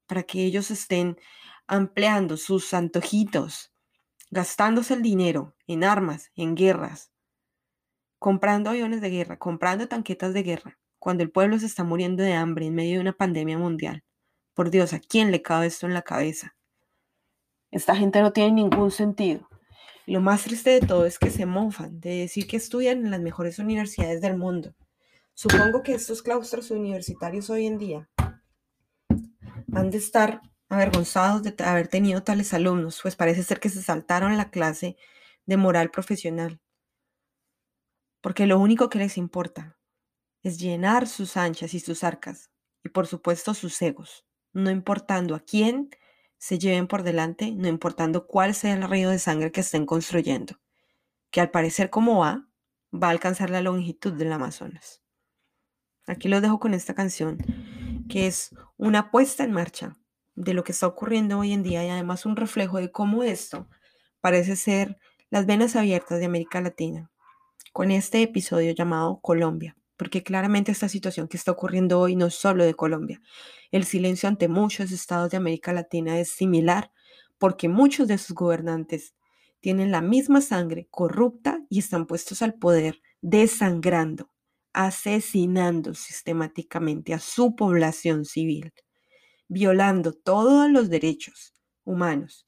para 0.08 0.24
que 0.24 0.44
ellos 0.44 0.72
estén 0.72 1.18
ampliando 1.68 2.36
sus 2.38 2.74
antojitos, 2.74 3.72
gastándose 4.30 4.94
el 4.94 5.02
dinero 5.02 5.56
en 5.68 5.86
armas, 5.86 6.32
en 6.36 6.56
guerras, 6.56 7.12
comprando 8.20 8.72
aviones 8.72 9.00
de 9.00 9.10
guerra, 9.10 9.38
comprando 9.38 9.88
tanquetas 9.88 10.34
de 10.34 10.44
guerra, 10.44 10.80
cuando 11.00 11.24
el 11.24 11.32
pueblo 11.32 11.60
se 11.60 11.68
está 11.68 11.86
muriendo 11.86 12.24
de 12.24 12.34
hambre 12.34 12.66
en 12.66 12.76
medio 12.76 12.96
de 12.96 13.02
una 13.02 13.14
pandemia 13.14 13.58
mundial. 13.58 14.04
Por 14.54 14.70
Dios, 14.70 14.92
¿a 14.94 15.00
quién 15.00 15.32
le 15.32 15.42
cabe 15.42 15.68
esto 15.68 15.86
en 15.86 15.94
la 15.94 16.02
cabeza? 16.02 16.57
Esta 17.78 17.96
gente 17.96 18.22
no 18.22 18.34
tiene 18.34 18.54
ningún 18.54 18.90
sentido. 18.90 19.48
lo 20.08 20.20
más 20.20 20.46
triste 20.46 20.72
de 20.72 20.80
todo 20.80 21.06
es 21.06 21.20
que 21.20 21.30
se 21.30 21.46
mofan 21.46 22.00
de 22.00 22.22
decir 22.22 22.48
que 22.48 22.58
estudian 22.58 23.06
en 23.06 23.12
las 23.12 23.22
mejores 23.22 23.60
universidades 23.60 24.20
del 24.20 24.36
mundo. 24.36 24.74
Supongo 25.36 25.84
que 25.84 25.94
estos 25.94 26.24
claustros 26.24 26.72
universitarios 26.72 27.52
hoy 27.52 27.68
en 27.68 27.78
día 27.78 28.10
han 29.76 29.92
de 29.92 30.00
estar 30.00 30.42
avergonzados 30.70 31.44
de 31.44 31.54
haber 31.64 31.88
tenido 31.88 32.24
tales 32.24 32.52
alumnos, 32.56 33.00
pues 33.00 33.16
parece 33.16 33.44
ser 33.44 33.60
que 33.60 33.70
se 33.70 33.84
saltaron 33.84 34.38
la 34.38 34.50
clase 34.50 34.98
de 35.46 35.58
moral 35.58 35.92
profesional. 35.92 36.60
Porque 38.22 38.48
lo 38.48 38.58
único 38.58 38.90
que 38.90 38.98
les 38.98 39.20
importa 39.20 39.78
es 40.42 40.58
llenar 40.58 41.06
sus 41.06 41.38
anchas 41.38 41.76
y 41.76 41.80
sus 41.80 42.04
arcas, 42.04 42.50
y 42.84 42.90
por 42.90 43.06
supuesto 43.06 43.54
sus 43.54 43.80
egos, 43.84 44.26
no 44.52 44.72
importando 44.72 45.36
a 45.36 45.42
quién 45.42 45.92
se 46.38 46.60
lleven 46.60 46.88
por 46.88 47.04
delante, 47.04 47.52
no 47.52 47.68
importando 47.68 48.28
cuál 48.28 48.54
sea 48.54 48.74
el 48.74 48.88
río 48.90 49.10
de 49.10 49.20
sangre 49.20 49.52
que 49.52 49.62
estén 49.62 49.86
construyendo. 49.86 50.60
que 51.30 51.42
al 51.42 51.52
parecer 51.52 51.90
como 51.90 52.20
va, 52.20 52.48
va 52.94 53.08
a 53.08 53.12
alcanzar 53.12 53.50
la 53.50 53.62
longitud 53.62 54.14
del 54.14 54.32
Amazonas. 54.32 55.02
Aquí 56.08 56.30
los 56.30 56.42
dejo 56.42 56.60
con 56.60 56.74
esta 56.74 56.96
canción, 56.96 57.38
que 58.10 58.28
es 58.28 58.56
una 58.78 59.12
puesta 59.12 59.44
en 59.44 59.52
marcha 59.52 59.98
de 60.36 60.54
lo 60.54 60.64
que 60.64 60.72
está 60.72 60.88
ocurriendo 60.88 61.40
hoy 61.40 61.52
en 61.52 61.64
día 61.64 61.86
y 61.86 61.90
además 61.90 62.26
un 62.26 62.36
reflejo 62.38 62.78
de 62.78 62.92
cómo 62.92 63.24
esto 63.24 63.68
parece 64.22 64.56
ser 64.56 64.98
las 65.30 65.46
venas 65.46 65.76
abiertas 65.76 66.20
de 66.20 66.26
América 66.26 66.62
Latina, 66.62 67.12
con 67.74 67.92
este 67.92 68.22
episodio 68.22 68.72
llamado 68.72 69.20
Colombia, 69.22 69.77
porque 69.98 70.24
claramente 70.24 70.72
esta 70.72 70.88
situación 70.88 71.28
que 71.28 71.38
está 71.38 71.52
ocurriendo 71.52 72.00
hoy 72.00 72.16
no 72.16 72.28
es 72.28 72.36
solo 72.36 72.64
de 72.64 72.76
Colombia. 72.76 73.20
El 73.72 73.84
silencio 73.84 74.30
ante 74.30 74.48
muchos 74.48 74.92
estados 74.92 75.32
de 75.32 75.38
América 75.38 75.74
Latina 75.74 76.20
es 76.20 76.30
similar, 76.30 76.92
porque 77.38 77.68
muchos 77.68 78.08
de 78.08 78.18
sus 78.18 78.36
gobernantes 78.36 79.16
tienen 79.60 79.92
la 79.92 80.02
misma 80.02 80.42
sangre 80.42 80.88
corrupta 80.92 81.60
y 81.70 81.80
están 81.80 82.06
puestos 82.06 82.42
al 82.42 82.54
poder 82.54 83.02
desangrando, 83.22 84.30
asesinando 84.72 85.96
sistemáticamente 85.96 87.14
a 87.14 87.20
su 87.20 87.56
población 87.56 88.26
civil, 88.26 88.74
violando 89.48 90.14
todos 90.14 90.70
los 90.70 90.90
derechos 90.90 91.54
humanos 91.84 92.46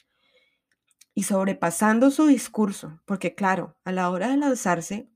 y 1.15 1.23
sobrepasando 1.23 2.11
su 2.11 2.27
discurso, 2.27 3.01
porque 3.05 3.33
claro, 3.33 3.77
a 3.83 3.91
la 3.91 4.09
hora 4.09 4.29
de 4.29 4.37
lanzarse 4.37 5.09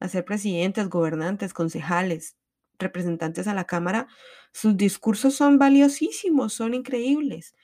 a 0.00 0.08
ser 0.08 0.24
presidentes, 0.24 0.88
gobernantes, 0.88 1.52
concejales, 1.52 2.36
representantes 2.78 3.46
a 3.46 3.54
la 3.54 3.64
Cámara, 3.64 4.08
sus 4.52 4.76
discursos 4.76 5.34
son 5.34 5.58
valiosísimos, 5.58 6.52
son 6.52 6.74
increíbles. 6.74 7.54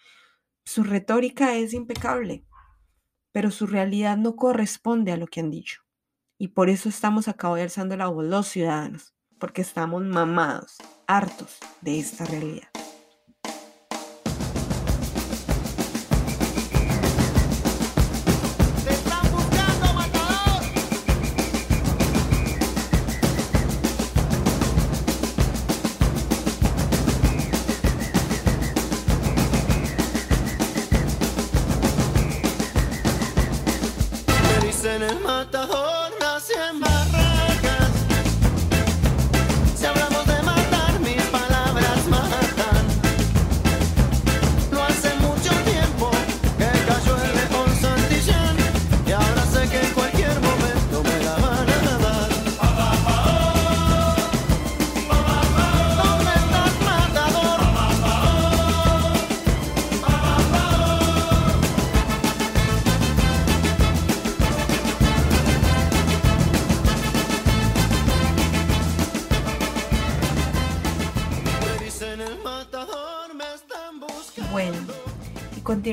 Su 0.65 0.85
retórica 0.85 1.55
es 1.57 1.75
impecable, 1.75 2.45
pero 3.33 3.51
su 3.51 3.67
realidad 3.67 4.17
no 4.17 4.37
corresponde 4.37 5.12
a 5.12 5.17
lo 5.17 5.27
que 5.27 5.41
han 5.41 5.51
dicho. 5.51 5.83
Y 6.39 6.49
por 6.49 6.71
eso 6.71 6.89
estamos 6.89 7.29
acá 7.29 7.51
hoy 7.51 7.61
alzando 7.61 7.97
la 7.97 8.09
voz 8.09 8.25
los 8.25 8.49
ciudadanos, 8.49 9.15
porque 9.39 9.62
estamos 9.62 10.03
mamados, 10.03 10.77
hartos 11.07 11.59
de 11.81 11.99
esta 11.99 12.25
realidad. 12.25 12.69
en 34.85 35.01
the 35.53 35.59
hole. 35.59 35.82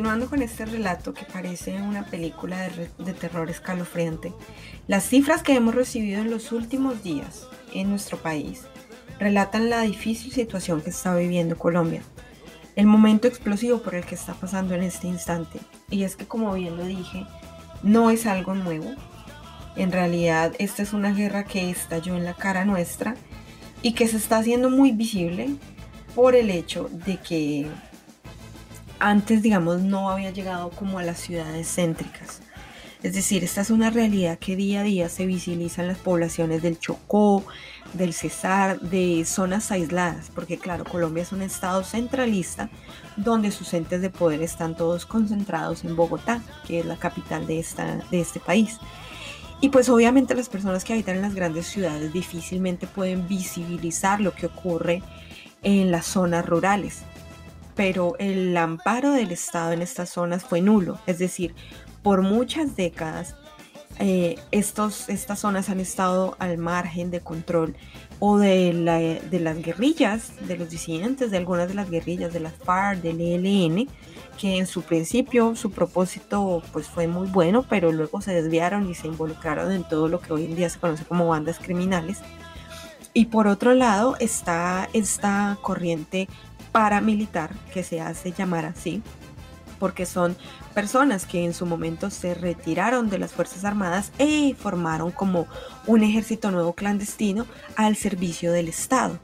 Continuando 0.10 0.36
con 0.36 0.42
este 0.42 0.66
relato 0.66 1.14
que 1.14 1.24
parece 1.24 1.80
una 1.84 2.04
película 2.04 2.68
de, 2.98 3.14
terror 3.14 3.48
escalofriante, 3.48 4.34
las 4.88 5.04
cifras 5.04 5.44
que 5.44 5.54
hemos 5.54 5.76
recibido 5.76 6.20
en 6.20 6.32
los 6.32 6.52
últimos 6.52 7.04
días 7.04 7.46
en 7.76 7.92
nuestro 7.92 8.18
país 8.18 8.64
relatan 9.20 9.70
la 9.70 9.82
difícil 9.82 10.32
situación 10.32 10.82
que 10.82 10.90
está 10.90 11.16
viviendo 11.16 11.60
Colombia, 11.60 12.02
el 12.76 12.88
momento 12.88 13.28
explosivo 13.28 13.84
por 13.84 13.94
el 13.94 14.04
que 14.04 14.16
está 14.16 14.34
pasando 14.34 14.74
en 14.74 14.82
este 14.82 15.06
instante. 15.06 15.60
Y 15.92 16.02
es 16.02 16.16
que, 16.16 16.26
como 16.26 16.56
bien 16.56 16.76
lo 16.76 16.86
dije, 16.86 17.28
no 17.84 18.10
es 18.10 18.26
algo 18.26 18.56
nuevo. 18.56 18.90
En 19.76 19.92
realidad, 19.92 20.54
esta 20.58 20.82
es 20.82 20.92
una 20.92 21.14
guerra 21.14 21.44
que 21.44 21.70
estalló 21.70 22.16
en 22.16 22.26
la 22.26 22.34
cara 22.34 22.66
nuestra 22.66 23.14
y 23.84 23.94
que 23.94 24.08
se 24.08 24.18
está 24.18 24.40
haciendo 24.40 24.72
muy 24.72 24.92
visible 24.92 25.52
por 26.16 26.34
el 26.34 26.50
hecho 26.50 26.90
de 27.06 27.18
que 27.18 27.68
antes, 29.00 29.42
digamos, 29.42 29.82
no 29.82 30.10
había 30.10 30.32
llegado 30.32 30.70
como 30.72 31.00
a 31.00 31.04
las 31.04 31.20
ciudades 31.20 31.74
céntricas. 31.74 32.42
Es 33.02 33.14
decir, 33.14 33.46
esta 33.46 33.62
es 33.62 33.70
una 33.70 33.90
realidad 33.90 34.38
que 34.40 34.58
día 34.58 34.82
a 34.82 34.84
día 34.84 35.08
se 35.08 35.26
visibiliza 35.26 35.82
en 35.82 35.88
las 35.88 36.00
poblaciones 36.00 36.62
del 36.62 36.80
Chocó, 36.80 37.46
del 37.94 38.14
Cesar, 38.14 38.82
de 38.82 39.24
zonas 39.26 39.72
aisladas, 39.72 40.30
porque 40.36 40.58
claro, 40.58 40.84
Colombia 40.84 41.24
es 41.24 41.32
un 41.32 41.42
estado 41.42 41.84
centralista 41.86 42.70
donde 43.16 43.52
sus 43.52 43.74
entes 43.74 44.02
de 44.02 44.10
poder 44.10 44.42
están 44.42 44.76
todos 44.76 45.06
concentrados 45.06 45.86
en 45.86 45.96
Bogotá, 45.96 46.42
que 46.68 46.82
es 46.82 46.86
la 46.86 46.98
capital 46.98 47.48
de, 47.48 47.60
esta, 47.60 48.00
de 48.12 48.20
este 48.20 48.42
país. 48.42 48.80
Y 49.62 49.70
pues 49.70 49.88
obviamente 49.88 50.36
las 50.36 50.50
personas 50.50 50.84
que 50.84 50.92
habitan 50.92 51.16
en 51.16 51.22
las 51.22 51.36
grandes 51.36 51.68
ciudades 51.68 52.12
difícilmente 52.12 52.86
pueden 52.86 53.30
visibilizar 53.30 54.20
lo 54.20 54.34
que 54.34 54.48
ocurre 54.48 55.04
en 55.64 55.90
las 55.90 56.06
zonas 56.06 56.46
rurales 56.46 57.04
pero 57.76 58.16
el 58.20 58.56
amparo 58.58 59.12
del 59.12 59.32
Estado 59.32 59.72
en 59.72 59.82
estas 59.82 60.10
zonas 60.10 60.44
fue 60.44 60.62
nulo. 60.62 61.00
Es 61.08 61.20
decir, 61.20 61.54
por 62.04 62.22
muchas 62.22 62.76
décadas 62.76 63.36
eh, 64.02 64.38
estos, 64.52 65.10
estas 65.10 65.40
zonas 65.40 65.70
han 65.70 65.82
estado 65.82 66.38
al 66.40 66.58
margen 66.58 67.12
de 67.12 67.20
control 67.20 67.76
o 68.20 68.38
de, 68.38 69.22
de 69.30 69.40
las 69.40 69.62
guerrillas, 69.62 70.32
de 70.48 70.58
los 70.58 70.70
disidentes, 70.70 71.32
de 71.32 71.38
algunas 71.38 71.68
de 71.68 71.74
las 71.74 71.90
guerrillas, 71.90 72.32
de 72.32 72.40
las 72.40 72.54
FARC, 72.54 73.02
del 73.02 73.20
ELN, 73.20 73.90
que 74.38 74.58
en 74.58 74.68
su 74.68 74.84
principio 74.84 75.56
su 75.58 75.72
propósito 75.72 76.64
pues 76.72 76.88
fue 76.88 77.08
muy 77.08 77.28
bueno, 77.28 77.66
pero 77.68 77.92
luego 77.92 78.22
se 78.22 78.34
desviaron 78.34 78.90
y 78.90 78.96
se 78.96 79.08
involucraron 79.08 79.72
en 79.72 79.84
todo 79.84 80.08
lo 80.08 80.22
que 80.22 80.32
hoy 80.32 80.46
en 80.46 80.56
día 80.56 80.70
se 80.70 80.80
conoce 80.80 81.04
como 81.04 81.28
bandas 81.28 81.60
criminales. 81.60 82.20
Y 83.14 83.26
por 83.26 83.48
otro 83.48 83.74
lado 83.74 84.16
está 84.20 84.88
esta 84.94 85.58
corriente 85.62 86.30
paramilitar, 86.72 87.54
que 87.74 87.84
se 87.84 88.02
hace 88.02 88.32
llamar 88.32 88.66
así, 88.66 89.02
porque 89.80 90.06
son 90.06 90.36
personas 90.74 91.26
que 91.26 91.44
en 91.44 91.54
su 91.54 91.66
momento 91.66 92.10
se 92.10 92.34
retiraron 92.34 93.10
de 93.10 93.20
las 93.20 93.32
Fuerzas 93.32 93.66
Armadas 93.66 94.12
e 94.18 94.56
formaron 94.56 95.12
como 95.12 95.48
un 95.88 96.04
ejército 96.04 96.52
nuevo 96.52 96.74
clandestino 96.74 97.46
al 97.76 97.96
servicio 97.96 98.52
del 98.52 98.68
Estado 98.68 99.20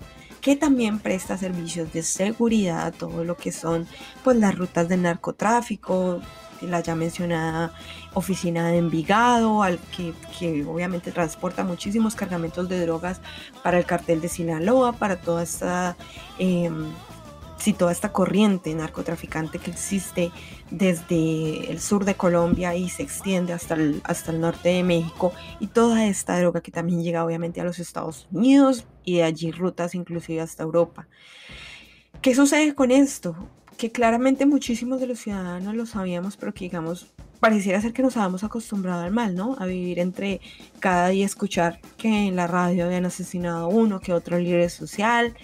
que 0.45 0.55
también 0.55 0.99
presta 0.99 1.39
servicios 1.39 1.91
de 1.91 2.03
seguridad, 2.03 2.93
todo 2.93 3.23
lo 3.23 3.35
que 3.35 3.51
son 3.51 3.87
pues 4.23 4.37
las 4.37 4.55
rutas 4.55 4.87
de 4.87 4.95
narcotráfico, 4.95 6.21
la 6.61 6.81
ya 6.81 6.93
mencionada 6.93 7.73
oficina 8.13 8.67
de 8.67 8.77
Envigado, 8.77 9.63
al 9.63 9.79
que, 9.79 10.13
que, 10.37 10.63
obviamente 10.63 11.11
transporta 11.11 11.63
muchísimos 11.63 12.13
cargamentos 12.13 12.69
de 12.69 12.79
drogas 12.81 13.21
para 13.63 13.79
el 13.79 13.85
cartel 13.85 14.21
de 14.21 14.29
Sinaloa, 14.29 14.93
para 14.93 15.15
toda 15.15 15.41
esta 15.41 15.97
em, 16.37 16.91
si 17.65 17.73
toda 17.73 17.91
esta 17.91 18.11
corriente 18.11 18.71
narcotraficante 18.75 19.57
que 19.57 19.71
existe 19.71 20.31
desde 20.69 21.71
el 21.71 21.79
sur 21.79 22.05
de 22.05 22.13
Colombia 22.13 22.75
y 22.75 22.89
se 22.89 23.01
extiende 23.01 23.53
hasta 23.53 23.73
el, 23.73 24.01
hasta 24.03 24.31
el 24.31 24.39
norte 24.39 24.69
de 24.69 24.83
México 24.83 25.33
y 25.59 25.65
toda 25.65 26.05
esta 26.05 26.39
droga 26.39 26.61
que 26.61 26.69
también 26.69 27.01
llega 27.01 27.25
obviamente 27.25 27.61
a 27.61 27.63
los 27.63 27.79
Estados 27.79 28.27
Unidos 28.31 28.85
y 29.03 29.15
de 29.15 29.23
allí 29.23 29.49
rutas 29.51 29.95
inclusive 29.95 30.41
hasta 30.41 30.61
Europa. 30.61 31.07
¿Qué 32.21 32.35
sucede 32.35 32.75
con 32.75 32.91
esto? 32.91 33.35
Que 33.77 33.91
claramente 33.91 34.45
muchísimos 34.45 34.99
de 34.99 35.07
los 35.07 35.17
ciudadanos 35.17 35.73
lo 35.73 35.87
sabíamos, 35.87 36.37
pero 36.37 36.53
que 36.53 36.65
digamos, 36.65 37.15
pareciera 37.39 37.81
ser 37.81 37.93
que 37.93 38.03
nos 38.03 38.15
habíamos 38.15 38.43
acostumbrado 38.43 39.01
al 39.01 39.11
mal, 39.11 39.33
¿no? 39.33 39.55
A 39.57 39.65
vivir 39.65 39.97
entre 39.97 40.39
cada 40.79 41.07
día 41.07 41.25
escuchar 41.25 41.81
que 41.97 42.27
en 42.27 42.35
la 42.35 42.45
radio 42.45 42.85
habían 42.85 43.07
asesinado 43.07 43.65
a 43.65 43.67
uno, 43.69 43.99
que 43.99 44.13
otro 44.13 44.37
líder 44.37 44.69
social, 44.69 45.35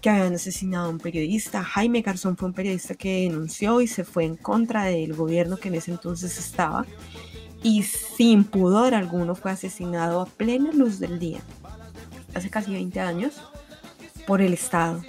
que 0.00 0.10
habían 0.10 0.34
asesinado 0.34 0.86
a 0.86 0.90
un 0.90 0.98
periodista. 0.98 1.62
Jaime 1.62 2.02
Garzón 2.02 2.36
fue 2.36 2.48
un 2.48 2.54
periodista 2.54 2.94
que 2.94 3.22
denunció 3.22 3.80
y 3.80 3.86
se 3.86 4.04
fue 4.04 4.24
en 4.24 4.36
contra 4.36 4.84
del 4.84 5.14
gobierno 5.14 5.56
que 5.56 5.68
en 5.68 5.74
ese 5.76 5.90
entonces 5.90 6.38
estaba 6.38 6.86
y 7.62 7.82
sin 7.82 8.44
pudor 8.44 8.94
alguno 8.94 9.34
fue 9.34 9.50
asesinado 9.50 10.20
a 10.20 10.26
plena 10.26 10.72
luz 10.72 10.98
del 10.98 11.18
día, 11.18 11.40
hace 12.34 12.48
casi 12.48 12.72
20 12.72 13.00
años, 13.00 13.34
por 14.26 14.40
el 14.40 14.54
Estado. 14.54 15.02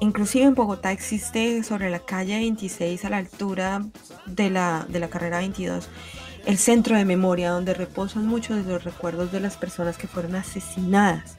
Inclusive 0.00 0.46
en 0.46 0.54
Bogotá 0.54 0.90
existe 0.90 1.62
sobre 1.62 1.90
la 1.90 2.00
calle 2.00 2.36
26 2.36 3.04
a 3.04 3.10
la 3.10 3.18
altura 3.18 3.84
de 4.26 4.50
la, 4.50 4.86
de 4.88 4.98
la 4.98 5.08
carrera 5.08 5.38
22 5.38 5.88
el 6.46 6.58
centro 6.58 6.96
de 6.96 7.04
memoria 7.04 7.50
donde 7.50 7.74
reposan 7.74 8.26
muchos 8.26 8.64
de 8.64 8.72
los 8.72 8.84
recuerdos 8.84 9.32
de 9.32 9.40
las 9.40 9.56
personas 9.56 9.96
que 9.96 10.08
fueron 10.08 10.34
asesinadas. 10.34 11.36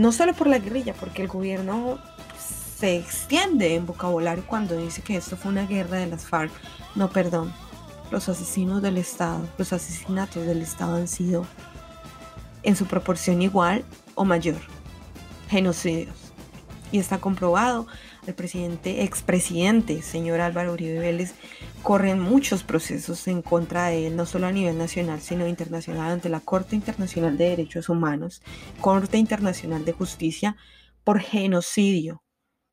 No 0.00 0.12
solo 0.12 0.32
por 0.32 0.46
la 0.46 0.58
guerrilla, 0.58 0.94
porque 0.94 1.20
el 1.20 1.28
gobierno 1.28 1.98
se 2.78 2.96
extiende 2.96 3.74
en 3.74 3.84
vocabulario 3.84 4.42
cuando 4.46 4.74
dice 4.74 5.02
que 5.02 5.14
esto 5.14 5.36
fue 5.36 5.52
una 5.52 5.66
guerra 5.66 5.98
de 5.98 6.06
las 6.06 6.24
FARC. 6.24 6.50
No, 6.94 7.10
perdón. 7.10 7.52
Los 8.10 8.26
asesinos 8.30 8.80
del 8.80 8.96
Estado, 8.96 9.46
los 9.58 9.74
asesinatos 9.74 10.46
del 10.46 10.62
Estado 10.62 10.96
han 10.96 11.06
sido 11.06 11.44
en 12.62 12.76
su 12.76 12.86
proporción 12.86 13.42
igual 13.42 13.84
o 14.14 14.24
mayor. 14.24 14.56
Genocidios. 15.50 16.16
Y 16.92 16.98
está 16.98 17.18
comprobado 17.18 17.86
el 18.26 18.34
presidente, 18.34 19.02
expresidente, 19.02 20.02
señor 20.02 20.40
Álvaro 20.40 20.72
Uribe 20.72 20.98
Vélez, 20.98 21.34
corren 21.82 22.20
muchos 22.20 22.62
procesos 22.62 23.26
en 23.28 23.42
contra 23.42 23.86
de 23.86 24.06
él, 24.06 24.16
no 24.16 24.26
solo 24.26 24.46
a 24.46 24.52
nivel 24.52 24.76
nacional, 24.76 25.20
sino 25.20 25.48
internacional, 25.48 26.10
ante 26.10 26.28
la 26.28 26.40
Corte 26.40 26.76
Internacional 26.76 27.38
de 27.38 27.50
Derechos 27.50 27.88
Humanos, 27.88 28.42
Corte 28.80 29.18
Internacional 29.18 29.84
de 29.84 29.92
Justicia, 29.92 30.56
por 31.04 31.20
genocidio, 31.20 32.22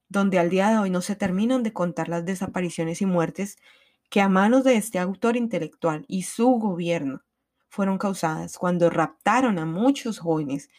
donde 0.10 0.40
al 0.40 0.50
día 0.50 0.70
de 0.70 0.78
hoy 0.78 0.90
no 0.90 1.02
se 1.02 1.16
terminan 1.16 1.64
de 1.64 1.74
contar 1.74 2.10
las 2.10 2.26
desapariciones 2.26 3.02
y 3.02 3.06
muertes 3.06 3.58
que 4.10 4.22
a 4.22 4.30
manos 4.30 4.64
de 4.64 4.76
este 4.76 5.00
autor 5.00 5.38
intelectual 5.38 6.06
y 6.08 6.24
su 6.24 6.48
gobierno 6.52 7.22
fueron 7.70 7.98
causadas 7.98 8.58
cuando 8.58 8.90
raptaron 8.90 9.60
a 9.60 9.66
muchos 9.66 10.20
jóvenes 10.20 10.70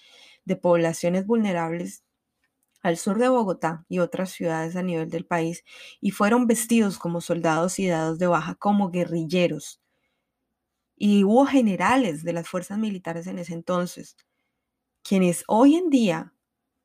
de 0.45 0.57
poblaciones 0.57 1.27
vulnerables 1.27 2.05
al 2.89 2.97
sur 2.97 3.19
de 3.19 3.29
Bogotá 3.29 3.85
y 3.89 4.01
otras 4.01 4.31
ciudades 4.31 4.75
a 4.77 4.83
nivel 4.83 5.11
del 5.11 5.27
país 5.27 5.65
y 6.01 6.11
fueron 6.11 6.47
vestidos 6.47 6.99
como 6.99 7.21
soldados 7.21 7.79
y 7.79 7.87
dados 7.87 8.19
de 8.19 8.27
baja 8.27 8.55
como 8.55 8.91
guerrilleros. 8.91 9.81
Y 10.97 11.23
hubo 11.25 11.47
generales 11.47 12.25
de 12.25 12.33
las 12.33 12.49
fuerzas 12.49 12.79
militares 12.79 13.27
en 13.27 13.39
ese 13.39 13.55
entonces, 13.55 14.17
quienes 15.03 15.45
hoy 15.47 15.77
en 15.77 15.91
día 15.91 16.35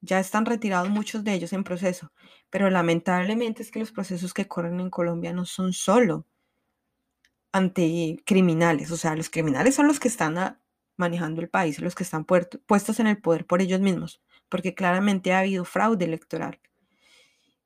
ya 0.01 0.19
están 0.19 0.45
retirados 0.45 0.89
muchos 0.89 1.23
de 1.23 1.33
ellos 1.33 1.53
en 1.53 1.63
proceso, 1.63 2.11
pero 2.49 2.69
lamentablemente 2.69 3.63
es 3.63 3.71
que 3.71 3.79
los 3.79 3.91
procesos 3.91 4.33
que 4.33 4.47
corren 4.47 4.79
en 4.79 4.89
Colombia 4.89 5.33
no 5.33 5.45
son 5.45 5.73
solo 5.73 6.27
ante 7.51 8.17
criminales, 8.25 8.91
o 8.91 8.97
sea, 8.97 9.15
los 9.15 9.29
criminales 9.29 9.75
son 9.75 9.87
los 9.87 9.99
que 9.99 10.09
están 10.09 10.59
manejando 10.97 11.41
el 11.41 11.49
país, 11.49 11.79
los 11.79 11.95
que 11.95 12.03
están 12.03 12.25
puestos 12.25 12.99
en 12.99 13.07
el 13.07 13.21
poder 13.21 13.45
por 13.45 13.61
ellos 13.61 13.79
mismos 13.79 14.21
porque 14.53 14.75
claramente 14.75 15.33
ha 15.33 15.39
habido 15.39 15.65
fraude 15.65 16.05
electoral. 16.05 16.59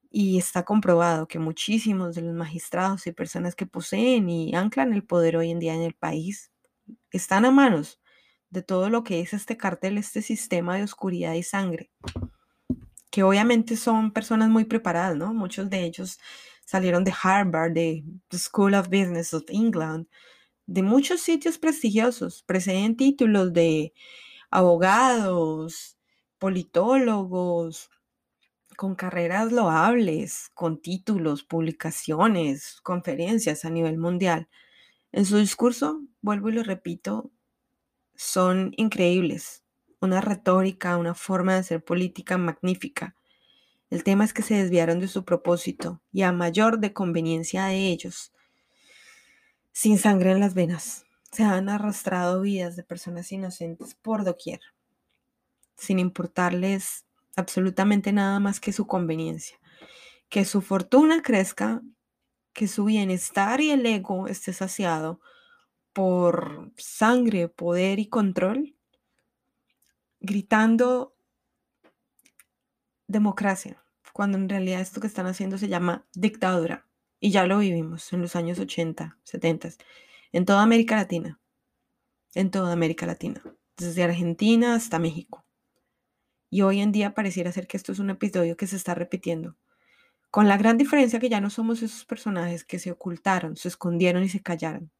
Y 0.10 0.38
está 0.38 0.63
comprobado 0.63 1.27
que 1.27 1.38
muchísimos 1.38 2.15
de 2.15 2.22
los 2.22 2.34
magistrados 2.34 3.06
y 3.08 3.12
personas 3.12 3.56
que 3.56 3.65
poseen 3.65 4.29
y 4.29 4.56
anclan 4.56 4.94
el 4.94 5.03
poder 5.03 5.36
hoy 5.36 5.51
en 5.51 5.60
día 5.60 5.75
en 5.75 5.82
el 5.82 5.96
país 5.96 6.50
están 7.12 7.44
a 7.44 7.51
manos 7.51 8.00
de 8.51 8.62
todo 8.62 8.89
lo 8.89 9.03
que 9.03 9.20
es 9.20 9.34
este 9.34 9.58
cartel, 9.58 9.98
este 9.98 10.22
sistema 10.22 10.77
de 10.77 10.84
oscuridad 10.84 11.34
y 11.34 11.44
sangre, 11.44 11.91
que 13.12 13.24
obviamente 13.24 13.75
son 13.75 14.13
personas 14.13 14.48
muy 14.48 14.63
preparadas, 14.63 15.17
¿no? 15.17 15.34
Muchos 15.34 15.70
de 15.70 15.84
ellos 15.84 16.17
salieron 16.63 17.03
de 17.03 17.13
Harvard, 17.22 17.74
de 17.74 18.06
School 18.34 18.75
of 18.75 18.88
Business 18.88 19.34
of 19.34 19.44
England, 19.50 20.08
de 20.67 20.84
muchos 20.84 21.20
sitios 21.20 21.58
prestigiosos, 21.58 22.44
preseen 22.44 22.96
títulos 22.96 23.51
de 23.51 23.94
abogados, 24.50 25.97
politólogos 26.39 27.89
con 28.77 28.96
carreras 28.96 29.51
loables, 29.51 30.50
con 30.53 30.79
títulos, 30.79 31.44
publicaciones, 31.44 32.79
conferencias 32.82 33.65
a 33.65 33.72
nivel 33.72 33.98
mundial. 33.98 34.48
En 35.12 35.25
su 35.25 35.38
discurso, 35.38 36.01
vuelvo 36.22 36.50
y 36.50 36.53
lo 36.53 36.63
repito, 36.63 37.32
son 38.15 38.74
increíbles. 38.77 39.63
Una 40.00 40.22
retórica, 40.22 40.98
una 40.98 41.15
forma 41.15 41.53
de 41.53 41.60
hacer 41.60 41.84
política 41.84 42.38
magnífica. 42.38 43.15
El 43.89 44.03
tema 44.03 44.26
es 44.26 44.34
que 44.34 44.43
se 44.43 44.56
desviaron 44.56 45.00
de 45.00 45.08
su 45.08 45.26
propósito 45.26 46.02
y 46.12 46.21
a 46.21 46.32
mayor 46.32 46.80
de 46.80 46.93
conveniencia 46.93 47.65
de 47.65 47.88
ellos, 47.88 48.32
sin 49.71 49.97
sangre 49.97 50.32
en 50.32 50.39
las 50.39 50.54
venas, 50.54 51.06
se 51.32 51.43
han 51.43 51.69
arrastrado 51.69 52.41
vidas 52.41 52.76
de 52.76 52.84
personas 52.84 53.32
inocentes 53.32 53.95
por 53.95 54.23
doquier 54.23 54.60
sin 55.78 56.00
importarles 56.00 57.06
absolutamente 57.36 58.12
nada 58.12 58.40
más 58.40 58.60
que 58.60 58.74
su 58.74 58.88
conveniencia. 58.88 59.58
Que 60.30 60.44
su 60.44 60.62
fortuna 60.62 61.22
crezca, 61.22 61.82
que 62.54 62.68
su 62.68 62.86
bienestar 62.86 63.62
y 63.62 63.72
el 63.72 63.86
ego 63.86 64.28
esté 64.28 64.52
saciado 64.52 65.22
por 65.94 66.72
sangre, 66.78 67.48
poder 67.48 68.00
y 68.00 68.08
control, 68.08 68.76
gritando 70.20 71.16
democracia, 73.08 73.82
cuando 74.13 74.38
en 74.38 74.50
realidad 74.50 74.82
esto 74.82 75.00
que 75.00 75.08
están 75.08 75.28
haciendo 75.28 75.58
se 75.58 75.70
llama 75.70 76.06
dictadura. 76.13 76.86
Y 77.20 77.32
ya 77.32 77.48
lo 77.48 77.60
vivimos 77.60 78.13
en 78.13 78.22
los 78.22 78.36
años 78.36 78.60
80, 78.60 79.18
70, 79.24 79.70
en 80.34 80.46
toda 80.46 80.62
América 80.62 80.96
Latina, 80.96 81.40
en 82.36 82.52
toda 82.52 82.74
América 82.74 83.08
Latina, 83.08 83.42
desde 83.76 84.04
Argentina 84.04 84.76
hasta 84.76 85.00
México. 85.00 85.47
Y 86.50 86.62
hoy 86.62 86.80
en 86.82 86.92
día 86.92 87.14
pareciera 87.14 87.52
ser 87.52 87.68
que 87.68 87.78
esto 87.78 87.92
es 87.92 88.00
un 88.00 88.10
episodio 88.10 88.56
que 88.58 88.68
se 88.68 88.76
está 88.76 88.96
repitiendo. 88.96 89.58
Con 90.32 90.48
la 90.48 90.58
gran 90.58 90.78
diferencia 90.78 91.20
que 91.20 91.30
ya 91.30 91.42
no 91.42 91.50
somos 91.50 91.82
esos 91.82 92.06
personajes 92.06 92.64
que 92.64 92.80
se 92.80 92.92
ocultaron, 92.92 93.56
se 93.56 93.68
escondieron 93.68 94.24
y 94.24 94.30
se 94.30 94.42
callaron, 94.42 94.92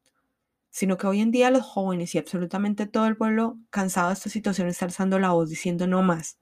sino 0.70 0.96
que 0.96 1.06
hoy 1.06 1.20
en 1.20 1.30
día 1.30 1.50
los 1.50 1.62
jóvenes 1.62 2.14
y 2.14 2.18
absolutamente 2.18 2.86
todo 2.86 3.06
el 3.06 3.16
pueblo 3.16 3.58
cansado 3.70 4.08
de 4.08 4.14
esta 4.14 4.30
situación 4.30 4.68
está 4.68 4.84
alzando 4.86 5.18
la 5.18 5.30
voz 5.30 5.48
diciendo 5.50 5.86
no 5.86 6.02
más. 6.02 6.38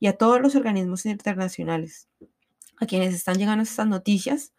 Y 0.00 0.06
a 0.06 0.16
todos 0.16 0.40
los 0.40 0.54
organismos 0.54 1.06
internacionales, 1.06 2.08
a 2.78 2.86
quienes 2.86 3.14
están 3.14 3.36
llegando 3.36 3.62
estas 3.62 3.86
noticias, 3.86 4.52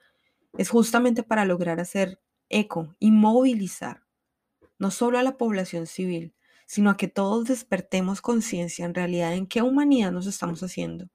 es 0.58 0.70
justamente 0.70 1.24
para 1.24 1.46
lograr 1.46 1.80
hacer 1.80 2.20
eco 2.50 2.96
y 3.00 3.12
movilizar 3.12 4.04
no 4.80 4.92
solo 4.92 5.20
a 5.20 5.24
la 5.24 5.38
población 5.38 5.86
civil, 5.86 6.34
sino 6.70 6.92
a 6.92 6.98
que 6.98 7.08
todos 7.08 7.46
despertemos 7.46 8.22
conciencia 8.22 8.86
en 8.86 8.94
realidad 8.94 9.34
en 9.34 9.48
qué 9.48 9.64
humanidad 9.64 10.12
nos 10.12 10.28
estamos 10.28 10.62
haciendo, 10.62 11.10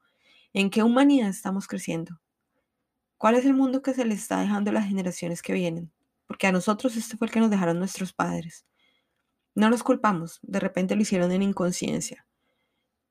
en 0.52 0.68
qué 0.68 0.82
humanidad 0.82 1.28
estamos 1.28 1.68
creciendo, 1.68 2.20
cuál 3.18 3.36
es 3.36 3.44
el 3.44 3.54
mundo 3.54 3.80
que 3.80 3.94
se 3.94 4.04
le 4.04 4.14
está 4.14 4.40
dejando 4.40 4.70
a 4.70 4.74
las 4.74 4.88
generaciones 4.88 5.42
que 5.42 5.52
vienen, 5.52 5.92
porque 6.26 6.48
a 6.48 6.52
nosotros 6.52 6.96
este 6.96 7.16
fue 7.16 7.28
el 7.28 7.32
que 7.32 7.38
nos 7.38 7.50
dejaron 7.50 7.78
nuestros 7.78 8.12
padres. 8.12 8.66
No 9.54 9.70
nos 9.70 9.84
culpamos, 9.84 10.40
de 10.42 10.58
repente 10.58 10.96
lo 10.96 11.02
hicieron 11.02 11.30
en 11.30 11.42
inconsciencia, 11.42 12.26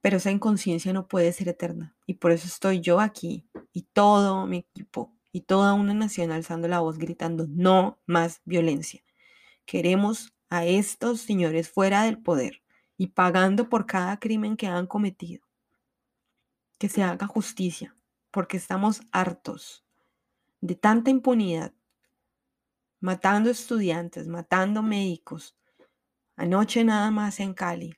pero 0.01 0.17
esa 0.17 0.29
inconsciencia 0.29 0.91
no 0.91 1.07
puede 1.07 1.31
ser 1.31 1.47
eterna 1.47 1.95
y 2.05 2.15
por 2.15 2.33
eso 2.33 2.47
estoy 2.47 2.81
yo 2.81 2.99
aquí 2.99 3.47
y 3.71 3.83
todo 3.93 4.47
mi 4.47 4.57
equipo 4.57 5.15
y 5.31 5.41
toda 5.41 5.75
una 5.75 5.93
nación 5.93 6.33
alzando 6.33 6.67
la 6.67 6.81
voz 6.81 6.97
gritando 6.97 7.47
no 7.47 8.01
más 8.05 8.41
violencia. 8.43 9.01
Queremos 9.65 10.32
a 10.53 10.65
estos 10.65 11.21
señores 11.21 11.67
fuera 11.67 12.03
del 12.03 12.19
poder 12.19 12.61
y 12.95 13.07
pagando 13.07 13.69
por 13.69 13.87
cada 13.87 14.19
crimen 14.19 14.55
que 14.55 14.67
han 14.67 14.85
cometido. 14.85 15.43
Que 16.77 16.89
se 16.89 17.01
haga 17.01 17.25
justicia, 17.25 17.95
porque 18.29 18.57
estamos 18.57 19.01
hartos 19.11 19.83
de 20.61 20.75
tanta 20.75 21.09
impunidad, 21.09 21.73
matando 22.99 23.49
estudiantes, 23.49 24.27
matando 24.27 24.83
médicos. 24.83 25.57
Anoche 26.35 26.83
nada 26.83 27.09
más 27.09 27.39
en 27.39 27.55
Cali. 27.55 27.97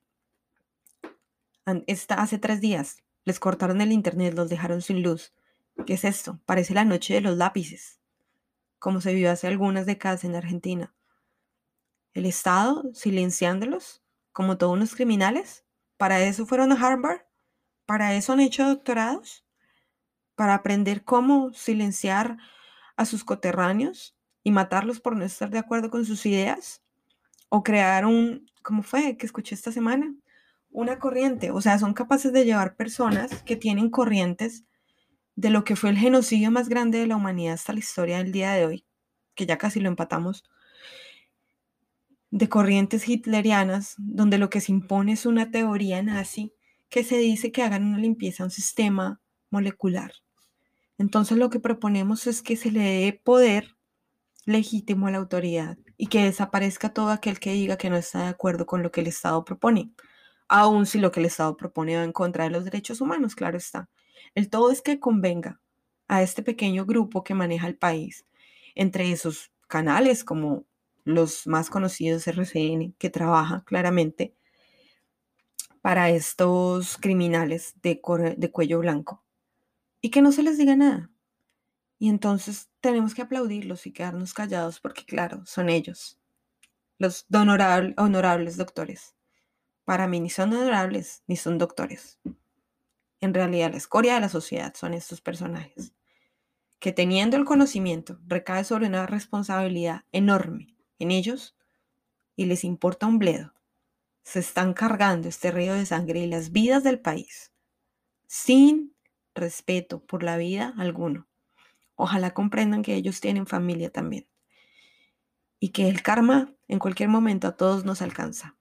Esta, 1.88 2.15
hace 2.15 2.38
tres 2.38 2.62
días 2.62 3.04
les 3.26 3.38
cortaron 3.38 3.82
el 3.82 3.91
internet, 3.91 4.34
los 4.34 4.48
dejaron 4.48 4.82
sin 4.82 5.04
luz. 5.04 5.34
¿Qué 5.86 5.96
es 5.96 6.06
esto? 6.06 6.39
Parece 6.46 6.74
la 6.74 6.86
noche 6.86 7.15
de 7.15 7.22
los 7.22 7.36
lápices, 7.36 8.00
como 8.80 9.02
se 9.02 9.13
vio 9.13 9.30
hace 9.30 9.48
algunas 9.48 9.86
décadas 9.86 10.24
en 10.24 10.36
Argentina 10.36 10.96
el 12.15 12.25
Estado 12.25 12.84
silenciándolos 12.93 14.01
como 14.32 14.58
todos 14.58 14.73
unos 14.73 14.95
criminales. 14.95 15.63
¿Para 15.97 16.21
eso 16.21 16.45
fueron 16.45 16.71
a 16.71 16.75
Harvard? 16.75 17.21
¿Para 17.86 18.15
eso 18.15 18.34
han 18.34 18.39
hecho 18.39 18.67
doctorados? 18.67 19.45
¿Para 20.36 20.56
aprender 20.56 21.04
cómo 21.04 21.54
silenciar 21.54 22.38
a 22.97 23.06
sus 23.06 23.23
coterráneos 23.23 24.17
y 24.43 24.51
matarlos 24.51 24.99
por 24.99 25.15
no 25.15 25.23
estar 25.23 25.49
de 25.49 25.60
acuerdo 25.60 25.89
con 25.91 26.06
sus 26.06 26.25
ideas? 26.25 26.82
¿O 27.49 27.63
crear 27.63 28.06
un, 28.06 28.49
¿cómo 28.63 28.82
fue 28.82 29.17
que 29.17 29.25
escuché 29.25 29.54
esta 29.54 29.71
semana? 29.71 30.15
Una 30.69 30.99
corriente. 30.99 31.51
O 31.51 31.62
sea, 31.62 31.78
son 31.80 31.93
capaces 31.93 32.32
de 32.34 32.45
llevar 32.45 32.75
personas 32.75 33.43
que 33.43 33.56
tienen 33.58 33.89
corrientes 33.89 34.63
de 35.36 35.49
lo 35.49 35.65
que 35.65 35.75
fue 35.75 35.89
el 35.89 35.97
genocidio 35.97 36.49
más 36.49 36.69
grande 36.69 36.97
de 36.97 37.08
la 37.08 37.17
humanidad 37.17 37.56
hasta 37.56 37.73
la 37.73 37.80
historia 37.80 38.17
del 38.19 38.32
día 38.32 38.54
de 38.54 38.65
hoy, 38.65 38.86
que 39.36 39.45
ya 39.45 39.58
casi 39.58 39.82
lo 39.82 39.89
empatamos 39.89 40.45
de 42.32 42.50
corrientes 42.50 43.08
hitlerianas, 43.08 43.96
donde 43.98 44.38
lo 44.38 44.50
que 44.50 44.62
se 44.62 44.72
impone 44.72 45.14
es 45.14 45.26
una 45.26 45.52
teoría 45.52 46.02
nazi 46.04 46.54
que 46.90 47.04
se 47.04 47.18
dice 47.18 47.52
que 47.52 47.64
hagan 47.64 47.86
una 47.86 47.98
limpieza 47.98 48.44
a 48.44 48.48
un 48.48 48.52
sistema 48.52 49.22
molecular. 49.50 50.12
Entonces 50.98 51.38
lo 51.38 51.50
que 51.50 51.60
proponemos 51.60 52.28
es 52.28 52.42
que 52.42 52.56
se 52.56 52.72
le 52.72 52.82
dé 52.82 53.22
poder 53.24 53.76
legítimo 54.46 55.08
a 55.08 55.12
la 55.12 55.18
autoridad 55.18 55.78
y 55.98 56.08
que 56.08 56.24
desaparezca 56.24 56.94
todo 56.94 57.10
aquel 57.10 57.40
que 57.40 57.54
diga 57.54 57.78
que 57.78 57.90
no 57.90 57.98
está 57.98 58.24
de 58.24 58.30
acuerdo 58.30 58.66
con 58.66 58.84
lo 58.84 58.92
que 58.92 59.02
el 59.02 59.08
Estado 59.08 59.44
propone, 59.44 59.92
aun 60.48 60.86
si 60.86 61.00
lo 61.00 61.12
que 61.12 61.20
el 61.20 61.26
Estado 61.26 61.58
propone 61.58 61.98
va 61.98 62.04
en 62.04 62.12
contra 62.12 62.44
de 62.44 62.52
los 62.52 62.64
derechos 62.64 63.02
humanos, 63.02 63.36
claro 63.36 63.58
está. 63.58 63.90
El 64.36 64.50
todo 64.50 64.72
es 64.72 64.82
que 64.82 65.00
convenga 65.00 65.60
a 66.08 66.22
este 66.22 66.44
pequeño 66.44 66.86
grupo 66.86 67.24
que 67.24 67.34
maneja 67.34 67.68
el 67.68 67.78
país, 67.78 68.26
entre 68.76 69.12
esos 69.12 69.52
canales 69.68 70.24
como 70.24 70.66
los 71.06 71.48
más 71.48 71.70
conocidos 71.70 72.28
RCN, 72.28 72.96
que 72.98 73.10
trabaja 73.10 73.63
claramente 73.65 74.36
para 75.82 76.10
estos 76.10 76.98
criminales 76.98 77.76
de, 77.82 78.02
cuello 78.02 78.80
blanco, 78.80 79.24
y 80.02 80.10
que 80.10 80.22
no 80.22 80.32
se 80.32 80.44
les 80.44 80.58
diga 80.58 80.76
nada. 80.76 81.12
Y 82.00 82.10
entonces 82.10 82.70
tenemos 82.82 83.13
que 83.13 83.22
aplaudirlos 83.22 83.86
y 83.86 83.94
quedarnos 83.94 84.34
callados 84.34 84.80
porque, 84.80 85.06
claro, 85.06 85.46
son 85.46 85.70
ellos, 85.70 86.20
los 86.98 87.28
honorables 87.32 88.58
doctores. 88.58 89.15
Para 89.86 90.08
mí 90.08 90.20
ni 90.20 90.32
son 90.32 90.54
honorables 90.54 91.24
ni 91.28 91.36
son 91.36 91.60
doctores. 91.60 92.20
En 93.22 93.34
realidad, 93.34 93.72
la 93.72 93.78
escoria 93.78 94.15
de 94.15 94.22
la 94.22 94.30
sociedad 94.30 94.74
son 94.76 94.96
estos 94.96 95.22
personajes, 95.22 95.94
que 96.80 96.91
teniendo 96.91 97.38
el 97.38 97.46
conocimiento 97.46 98.20
recae 98.26 98.63
sobre 98.63 98.88
una 98.88 99.06
responsabilidad 99.06 100.04
enorme 100.12 100.75
en 101.00 101.12
ellos 101.12 101.56
y 102.36 102.46
les 102.46 102.64
importa 102.64 103.08
un 103.08 103.20
bledo. 103.20 103.54
Se 104.24 104.40
están 104.40 104.74
cargando 104.74 105.28
este 105.28 105.52
río 105.52 105.74
de 105.74 105.86
sangre 105.86 106.22
y 106.22 106.28
las 106.28 106.52
vidas 106.52 106.84
del 106.84 107.00
país, 107.00 107.54
sin 108.28 108.96
respeto 109.34 110.04
por 110.04 110.24
la 110.24 110.38
vida 110.38 110.74
alguno. 110.78 111.28
Ojalá 111.96 112.34
comprendan 112.34 112.82
que 112.82 112.96
ellos 112.96 113.22
tienen 113.22 113.48
familia 113.48 113.92
también. 113.92 114.28
Y 115.60 115.70
que 115.70 115.88
el 115.88 116.02
karma 116.02 116.54
en 116.68 116.80
cualquier 116.80 117.10
momento 117.10 117.48
a 117.48 117.56
todos 117.56 117.86
nos 117.86 118.02
alcanza. 118.02 118.56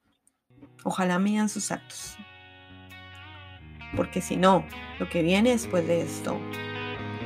Ojalá 0.84 1.18
midan 1.18 1.48
sus 1.48 1.70
actos. 1.70 2.16
Porque 3.96 4.20
si 4.20 4.36
no, 4.36 4.64
lo 4.98 5.08
que 5.08 5.22
viene 5.22 5.50
después 5.50 5.86
de 5.86 6.02
esto 6.02 6.38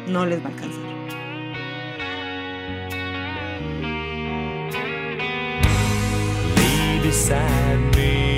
no 0.09 0.27
les 0.27 0.41
va 0.43 0.49
a 0.49 0.53
alcanzar. 0.53 1.28
beside 7.09 7.81
me. 7.97 8.37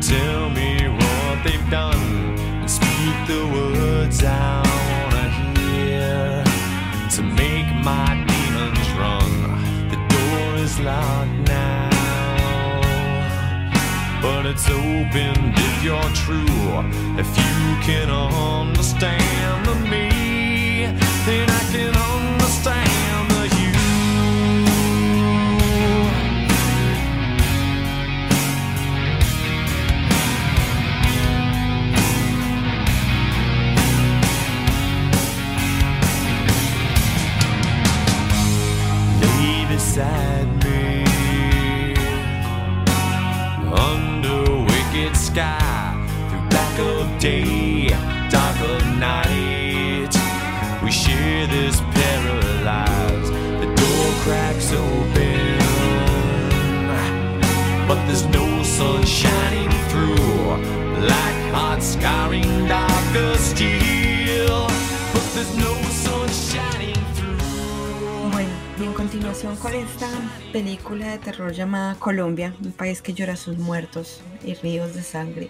Tell 0.00 0.48
me 0.48 0.88
what 1.00 1.34
they've 1.44 1.68
done 1.70 2.34
and 2.60 2.70
speak 2.78 3.16
the 3.32 3.42
words 3.56 4.24
I 4.24 4.62
wanna 5.02 5.26
hear 5.58 6.44
to 7.14 7.22
make 7.42 7.68
my 7.90 8.08
demons 8.30 8.88
run. 9.02 9.32
The 9.92 9.98
door 10.14 10.48
is 10.64 10.74
locked 10.80 11.40
now, 11.46 12.80
but 14.22 14.46
it's 14.46 14.66
open 14.70 15.36
if 15.68 15.74
you're 15.84 16.12
true. 16.24 16.68
If 17.22 17.28
you 17.42 17.58
can 17.88 18.08
understand 18.08 19.66
me, 19.92 20.08
then 21.26 21.46
I 21.50 21.62
can 21.72 21.88
understand. 21.88 22.27
Con 69.38 69.72
esta 69.72 70.08
película 70.52 71.12
de 71.12 71.18
terror 71.18 71.52
llamada 71.52 71.94
Colombia, 71.94 72.56
un 72.60 72.72
país 72.72 73.00
que 73.00 73.14
llora 73.14 73.36
sus 73.36 73.56
muertos, 73.56 74.20
y 74.44 74.54
ríos 74.54 74.96
de 74.96 75.02
sangre. 75.04 75.48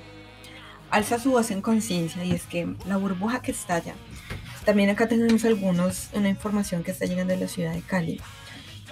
Alza 0.91 1.19
su 1.19 1.31
voz 1.31 1.51
en 1.51 1.63
conciencia 1.63 2.23
y 2.23 2.33
es 2.33 2.45
que 2.45 2.69
la 2.87 2.99
burbuja 2.99 3.41
que 3.41 3.51
estalla. 3.51 3.95
También 4.67 4.91
acá 4.91 5.09
tenemos 5.09 5.43
algunos, 5.47 6.11
una 6.13 6.29
información 6.29 6.85
que 6.85 6.91
está 6.91 7.07
llegando 7.07 7.33
de 7.33 7.41
la 7.41 7.49
ciudad 7.49 7.73
de 7.73 7.81
Cali. 7.81 8.21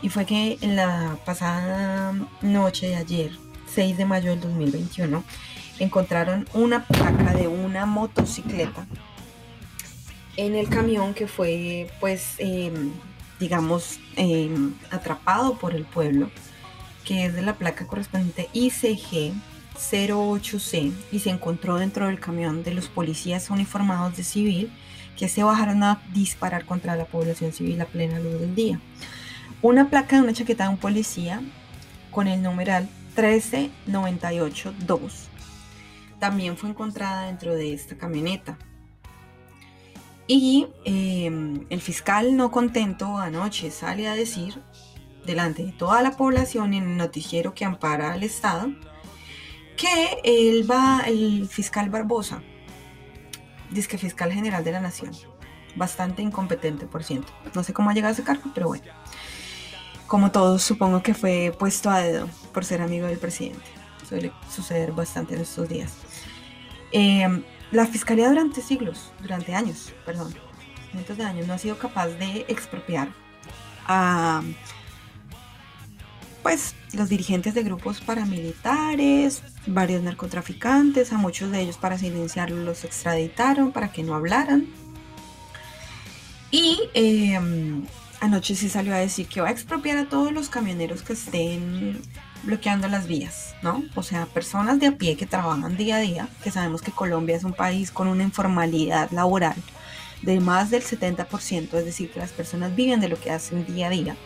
Y 0.01 0.09
fue 0.09 0.25
que 0.25 0.57
en 0.63 0.77
la 0.77 1.19
pasada 1.27 2.15
noche 2.41 2.89
de 2.89 2.97
ayer, 2.97 3.33
6 3.75 3.99
de 3.99 4.05
mayo 4.07 4.31
del 4.31 4.41
2021, 4.41 5.23
encontraron 5.79 6.49
una 6.55 6.87
placa 6.87 7.35
de 7.35 7.49
una 7.49 7.85
motocicleta 7.85 8.87
en 10.39 10.55
el 10.55 10.71
camión 10.71 11.13
que 11.13 11.27
fue, 11.27 11.91
pues, 12.01 12.37
em, 12.39 12.93
digamos, 13.39 14.01
em, 14.17 14.75
atrapado 14.91 15.59
por 15.59 15.75
el 15.75 15.85
pueblo, 15.85 16.31
que 17.05 17.27
es 17.27 17.35
de 17.35 17.43
la 17.43 17.55
placa 17.55 17.87
correspondiente 17.87 18.49
ICG 18.53 19.35
08C 19.77 20.93
y 21.13 21.21
se 21.21 21.31
encontró 21.31 21.77
dentro 21.77 22.07
del 22.07 22.19
camión 22.19 22.65
de 22.65 22.75
los 22.75 22.89
policías 22.89 23.51
uniformados 23.51 24.17
de 24.17 24.25
civil 24.25 24.73
que 25.17 25.29
se 25.29 25.43
bajaron 25.43 25.83
a 25.83 26.03
disparar 26.13 26.67
contra 26.67 26.97
la 26.97 27.07
población 27.07 27.53
civil 27.53 27.81
a 27.81 27.87
plena 27.87 28.19
luz 28.19 28.41
del 28.41 28.55
día. 28.55 28.81
Una 29.63 29.89
placa 29.89 30.17
de 30.17 30.23
una 30.23 30.33
chaqueta 30.33 30.65
de 30.65 30.71
un 30.71 30.79
policía 30.79 31.41
con 32.11 32.29
el 32.29 32.43
numeral 32.43 32.89
13982 33.15 35.29
también 36.19 36.57
fue 36.57 36.71
encontrada 36.71 37.27
dentro 37.27 37.55
de 37.55 37.75
esta 37.75 37.97
camioneta. 37.97 38.59
Y 40.27 40.67
em, 40.85 41.67
el 41.71 41.81
fiscal 41.81 42.37
no 42.37 42.51
contento 42.51 43.19
anoche 43.19 43.71
sale 43.71 44.09
a 44.09 44.15
decir 44.15 44.61
delante 45.25 45.65
de 45.65 45.73
toda 45.73 46.03
la 46.03 46.13
población 46.13 46.75
en 46.75 46.85
el 46.85 46.97
noticiero 46.97 47.55
que 47.55 47.65
ampara 47.65 48.13
al 48.13 48.23
Estado 48.23 48.71
que 49.77 50.21
él 50.25 50.69
va, 50.69 51.03
el 51.07 51.49
fiscal 51.49 51.91
Barbosa, 51.91 52.43
dice 53.71 53.89
que 53.89 53.99
fiscal 53.99 54.33
general 54.33 54.65
de 54.65 54.73
la 54.73 54.81
nación, 54.81 55.13
bastante 55.77 56.23
incompetente, 56.23 56.87
por 56.87 57.05
ciento. 57.05 57.33
No 57.55 57.63
sé 57.63 57.73
cómo 57.73 57.91
ha 57.91 57.95
llegado 57.95 58.11
a 58.11 58.15
ese 58.15 58.25
cargo, 58.25 58.51
pero 58.55 58.69
bueno. 58.69 58.93
Como 60.07 60.31
todos, 60.31 60.63
supongo 60.63 61.03
que 61.03 61.15
fue 61.15 61.55
puesto 61.59 61.91
a 61.91 61.99
dedo 61.99 62.29
por 62.53 62.65
ser 62.65 62.81
amigo 62.81 63.07
del 63.07 63.19
presidente. 63.19 63.65
Suele 64.09 64.33
suceder 64.49 64.93
bastante 64.93 65.35
en 65.35 65.41
estos 65.41 65.69
días. 65.69 65.93
Em, 66.93 67.43
la 67.73 67.87
fiscalía 67.87 68.29
durante 68.29 68.63
siglos, 68.63 69.13
durante 69.21 69.55
años, 69.55 69.93
perdón, 70.05 70.35
cientos 70.93 71.17
de 71.17 71.25
años, 71.25 71.47
no 71.47 71.55
ha 71.55 71.59
sido 71.59 71.79
capaz 71.79 72.09
de 72.09 72.45
expropiar 72.49 73.09
a 73.87 74.43
pues 76.43 76.77
los 76.93 77.09
dirigentes 77.09 77.55
de 77.55 77.65
grupos 77.65 78.01
paramilitares, 78.01 79.43
varios 79.67 80.03
narcotraficantes, 80.03 81.13
a 81.13 81.19
muchos 81.19 81.51
de 81.51 81.61
ellos 81.61 81.77
para 81.77 81.99
silenciarlos 81.99 82.61
los 82.61 82.85
extraditaron 82.85 83.73
para 83.73 83.91
que 83.91 84.05
no 84.05 84.15
hablaran. 84.15 84.69
Y 86.53 86.79
em, 86.95 87.85
anoche 88.21 88.55
sí 88.55 88.69
salió 88.69 88.95
a 88.95 88.99
decir 88.99 89.27
que 89.27 89.41
va 89.41 89.49
a 89.49 89.51
expropiar 89.51 89.99
a 89.99 90.09
todos 90.09 90.33
los 90.33 90.49
camioneros 90.49 91.03
que 91.03 91.15
estén 91.15 92.01
bloqueando 92.43 92.89
las 92.89 93.07
vías, 93.07 93.55
¿no? 93.63 93.85
O 93.95 94.03
sea, 94.03 94.27
personas 94.27 94.79
de 94.81 94.87
a 94.89 94.93
pie 94.93 95.17
que 95.17 95.27
trabajan 95.27 95.77
día 95.77 95.97
a 95.97 96.01
día, 96.01 96.29
que 96.43 96.51
sabemos 96.51 96.83
que 96.83 96.93
Colombia 96.93 97.37
es 97.37 97.45
un 97.45 97.53
país 97.53 97.91
con 97.91 98.09
una 98.09 98.23
informalidad 98.23 99.11
laboral 99.11 99.57
de 100.23 100.41
más 100.41 100.71
del 100.71 100.83
70%, 100.83 101.75
es 101.75 101.85
decir, 101.85 102.11
que 102.11 102.21
las 102.21 102.33
personas 102.33 102.75
viven 102.75 103.01
de 103.01 103.09
lo 103.09 103.21
que 103.21 103.31
hacen 103.31 103.67
día 103.67 103.89
a 103.89 103.91
día 103.91 104.17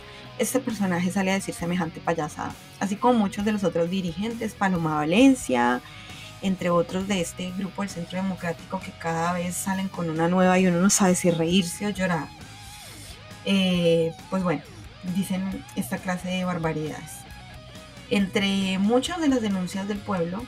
este 0.41 0.59
personaje 0.59 1.13
sale 1.13 1.31
a 1.31 1.35
decir 1.35 1.55
semejante 1.55 2.01
payasada, 2.01 2.55
así 2.81 2.97
como 2.97 3.19
muchos 3.19 3.45
de 3.45 3.53
los 3.53 3.63
otros 3.63 3.91
dirigentes, 3.91 4.55
Paloma 4.55 4.95
Valencia, 4.95 5.83
entre 6.41 6.71
otros 6.71 7.07
de 7.07 7.21
este 7.21 7.53
grupo 7.59 7.83
del 7.83 7.91
Centro 7.91 8.23
Democrático 8.23 8.81
que 8.81 8.91
cada 8.93 9.35
vez 9.35 9.55
salen 9.55 9.89
con 9.89 10.09
una 10.09 10.29
nueva 10.29 10.59
y 10.59 10.67
uno 10.67 10.81
no 10.81 10.89
sabe 10.89 11.15
si 11.15 11.31
reírse 11.31 11.87
o 11.87 11.91
llorar. 11.91 12.29
Eh, 13.45 14.15
pues 14.31 14.43
bueno, 14.43 14.63
dicen 15.15 15.63
esta 15.77 15.99
clase 15.99 16.29
de 16.29 16.45
barbaridades. 16.47 17.20
Entre 18.11 18.79
muchas 18.79 19.21
de 19.21 19.29
las 19.29 19.41
denuncias 19.41 19.87
del 19.87 19.99
pueblo, 19.99 20.43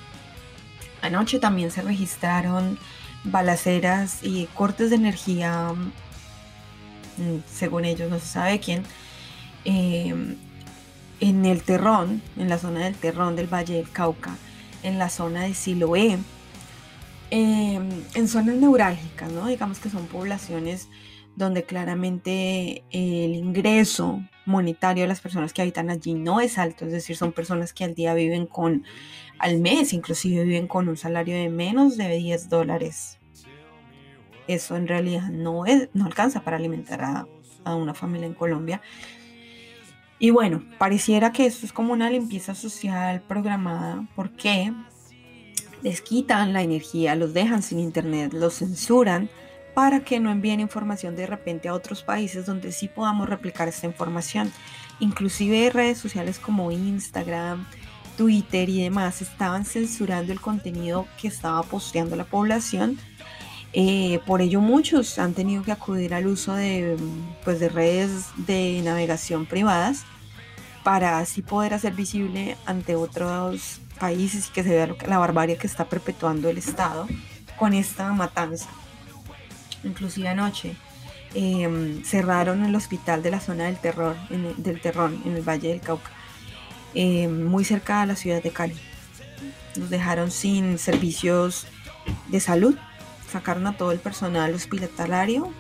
anoche 1.01 1.39
también 1.39 1.71
se 1.71 1.83
registraron 1.83 2.79
balaceras 3.25 4.19
y 4.23 4.47
cortes 4.47 4.91
de 4.91 4.97
energía 4.97 5.73
mm, 7.17 7.39
según 7.47 7.85
ellos 7.85 8.11
no 8.11 8.19
se 8.19 8.27
sabe 8.27 8.59
quién, 8.59 8.83
em, 9.65 10.37
en 11.21 11.47
el 11.47 11.63
Terrón, 11.63 12.21
en 12.37 12.49
la 12.49 12.59
zona 12.59 12.81
del 12.81 12.97
Terrón 12.97 13.37
del 13.37 13.47
Valle 13.53 13.75
del 13.75 13.91
Cauca, 13.91 14.37
en 14.83 14.99
la 14.99 15.09
zona 15.09 15.43
de 15.43 15.55
Siloé, 15.55 16.19
em, 17.31 17.89
en 18.15 18.29
zonas 18.29 18.57
neurálgicas, 18.57 19.31
¿no? 19.31 19.47
Digamos 19.47 19.79
que 19.79 19.89
son 19.89 20.07
poblaciones 20.07 20.89
donde 21.37 21.65
claramente 21.65 22.85
el 22.91 23.35
ingreso 23.37 24.23
monetario 24.45 25.05
de 25.05 25.09
las 25.09 25.21
personas 25.21 25.53
que 25.53 25.63
habitan 25.63 25.91
allí 25.91 26.15
no 26.15 26.41
es 26.41 26.59
alto, 26.59 26.85
es 26.87 26.93
decir, 26.93 27.17
son 27.17 27.33
personas 27.33 27.73
que 27.73 27.85
al 27.85 27.95
día 27.95 28.15
viven 28.15 28.47
con, 28.47 28.85
al 29.39 29.59
mes 29.59 29.93
inclusive 29.93 30.45
viven 30.45 30.67
con 30.67 30.89
un 30.89 30.97
salario 30.97 31.37
de 31.37 31.49
menos 31.49 31.97
de 31.97 32.17
10 32.17 32.49
dólares. 32.49 33.19
Eso 34.49 34.77
en 34.77 34.89
realidad 34.89 35.31
no, 35.31 35.67
es, 35.67 35.89
no 35.95 36.07
alcanza 36.07 36.43
para 36.43 36.57
alimentar 36.57 37.03
a, 37.03 37.27
una 37.75 37.95
familia 37.95 38.27
en 38.27 38.35
Colombia. 38.35 38.83
Y 40.19 40.31
bueno, 40.31 40.65
pareciera 40.79 41.33
que 41.33 41.47
esto 41.47 41.65
es 41.65 41.73
como 41.73 41.93
una 41.93 42.11
limpieza 42.11 42.55
social 42.55 43.23
programada 43.23 44.09
porque 44.17 44.73
les 45.83 46.01
quitan 46.01 46.53
la 46.53 46.63
energía, 46.63 47.15
los 47.15 47.35
dejan 47.35 47.63
sin 47.63 47.79
internet, 47.79 48.33
los 48.33 48.59
censuran 48.59 49.31
para 49.75 50.01
que 50.01 50.21
no 50.21 50.31
envíen 50.31 50.61
información 50.61 51.17
de 51.17 51.27
repente 51.27 51.69
a 51.69 51.75
otros 51.75 52.03
países 52.03 52.47
donde 52.47 52.73
sí 52.73 52.89
podamos 52.89 53.29
replicar 53.29 53.69
esta 53.69 53.87
información. 53.87 54.53
Inclusive 55.01 55.71
redes 55.71 55.99
sociales 55.99 56.39
como 56.39 56.71
Instagram, 56.71 57.67
Twitter 58.17 58.69
y 58.69 58.83
demás 58.83 59.23
estaban 59.23 59.65
censurando 59.65 60.33
el 60.33 60.41
contenido 60.41 61.07
que 61.21 61.29
estaba 61.29 61.63
posteando 61.63 62.17
la 62.17 62.25
población. 62.25 62.99
Eh, 63.73 64.21
por 64.27 64.43
ello 64.43 64.61
muchos 64.61 65.19
han 65.19 65.33
tenido 65.33 65.63
que 65.63 65.73
acudir 65.73 66.13
al 66.13 66.27
uso 66.27 66.53
de, 66.55 66.99
pues, 67.43 67.59
de 67.59 67.71
redes 67.71 68.27
de 68.37 68.83
navegación 68.85 69.47
privadas 69.47 70.05
para 70.85 71.19
así 71.19 71.41
poder 71.41 71.73
hacer 71.73 71.95
visible 71.95 72.59
ante 72.67 72.97
otros 72.97 73.81
países 73.99 74.49
y 74.49 74.53
que 74.53 74.63
se 74.63 74.71
vea 74.71 74.95
la 75.07 75.17
barbarie 75.17 75.57
que 75.57 75.67
está 75.67 75.87
perpetuando 75.87 76.51
el 76.51 76.59
Estado 76.59 77.07
con 77.57 77.73
esta 77.73 78.13
matanza 78.13 78.69
inclusive 79.85 80.29
anoche, 80.29 80.77
em, 81.35 82.03
cerraron 82.05 82.65
el 82.65 82.75
hospital 82.75 83.23
de 83.23 83.31
la 83.31 83.41
zona 83.41 83.65
del 83.65 83.77
terror, 83.77 84.17
en 84.31 84.63
del 84.63 84.81
Terrón, 84.81 85.23
en 85.25 85.37
el 85.37 85.43
Valle 85.43 85.69
del 85.69 85.81
Cauca, 85.81 86.11
em, 86.95 87.45
muy 87.45 87.65
cerca 87.65 88.01
de 88.03 88.07
la 88.09 88.17
ciudad 88.17 88.43
de 88.43 88.51
Cali. 88.51 88.77
Los 89.77 89.89
dejaron 89.91 90.31
sin 90.31 90.79
servicios 90.79 91.67
de 92.29 92.41
salud, 92.41 92.77
sacaron 93.31 93.67
a 93.67 93.77
todo 93.77 93.93
el 93.93 93.99
personal 93.99 94.55
hospitalario, 94.55 95.53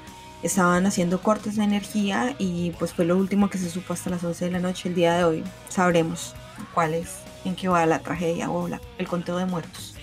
estaban 0.42 0.86
haciendo 0.86 1.22
cortes 1.22 1.56
de 1.56 1.64
energía 1.64 2.34
y 2.38 2.72
pues 2.72 2.92
fue 2.92 3.04
lo 3.04 3.16
último 3.16 3.48
que 3.48 3.58
se 3.58 3.70
supo 3.70 3.92
hasta 3.94 4.10
las 4.10 4.24
11 4.24 4.46
de 4.46 4.50
la 4.50 4.58
noche 4.58 4.88
el 4.88 4.94
día 4.94 5.14
de 5.14 5.24
hoy. 5.24 5.44
Sabremos 5.68 6.34
cuál 6.74 6.94
es, 6.94 7.18
en 7.44 7.54
qué 7.54 7.68
va 7.68 7.86
la 7.86 8.00
tragedia 8.00 8.50
o 8.50 8.68
el 8.98 9.08
conteo 9.08 9.36
de 9.38 9.46
muertos. 9.46 9.94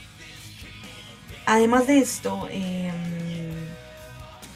Además 1.45 1.88
de 1.88 1.99
esto, 1.99 2.47
eh, 2.51 2.91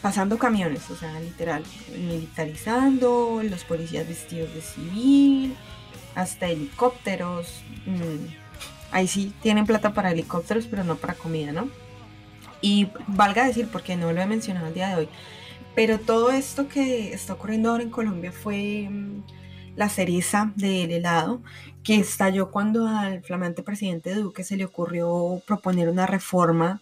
pasando 0.04 0.38
camiones, 0.38 0.92
o 0.92 0.98
sea, 0.98 1.18
literal, 1.22 1.64
militarizando, 1.98 3.42
los 3.42 3.64
policías 3.64 4.06
vestidos 4.06 4.54
de 4.54 4.62
civil, 4.62 5.56
hasta 6.14 6.50
helicópteros. 6.50 7.64
Mm, 7.86 8.28
ahí 8.92 9.08
sí 9.08 9.34
tienen 9.42 9.66
plata 9.66 9.94
para 9.94 10.12
helicópteros, 10.12 10.68
pero 10.68 10.84
no 10.84 10.98
para 10.98 11.14
comida, 11.14 11.54
¿no? 11.54 11.70
Y 12.60 12.90
valga 13.08 13.46
decir, 13.46 13.70
porque 13.72 13.96
no 13.96 14.12
lo 14.12 14.22
he 14.22 14.26
mencionado 14.26 14.68
el 14.68 14.74
día 14.74 14.90
de 14.90 14.96
hoy, 14.96 15.10
pero 15.74 15.98
todo 16.00 16.32
esto 16.32 16.68
que 16.68 17.14
está 17.14 17.34
ocurriendo 17.34 17.72
ahora 17.72 17.84
en 17.84 17.90
Colombia 17.90 18.34
fue 18.34 18.90
mm, 18.92 19.24
la 19.78 19.88
cereza 19.88 20.52
del 20.58 20.92
helado 20.92 21.42
que 21.82 21.96
estalló 21.96 22.52
cuando 22.52 22.88
al 22.88 23.24
flamante 23.24 23.64
presidente 23.64 24.14
Duque 24.16 24.44
se 24.44 24.58
le 24.58 24.66
ocurrió 24.66 25.42
proponer 25.48 25.88
una 25.88 26.08
reforma 26.08 26.82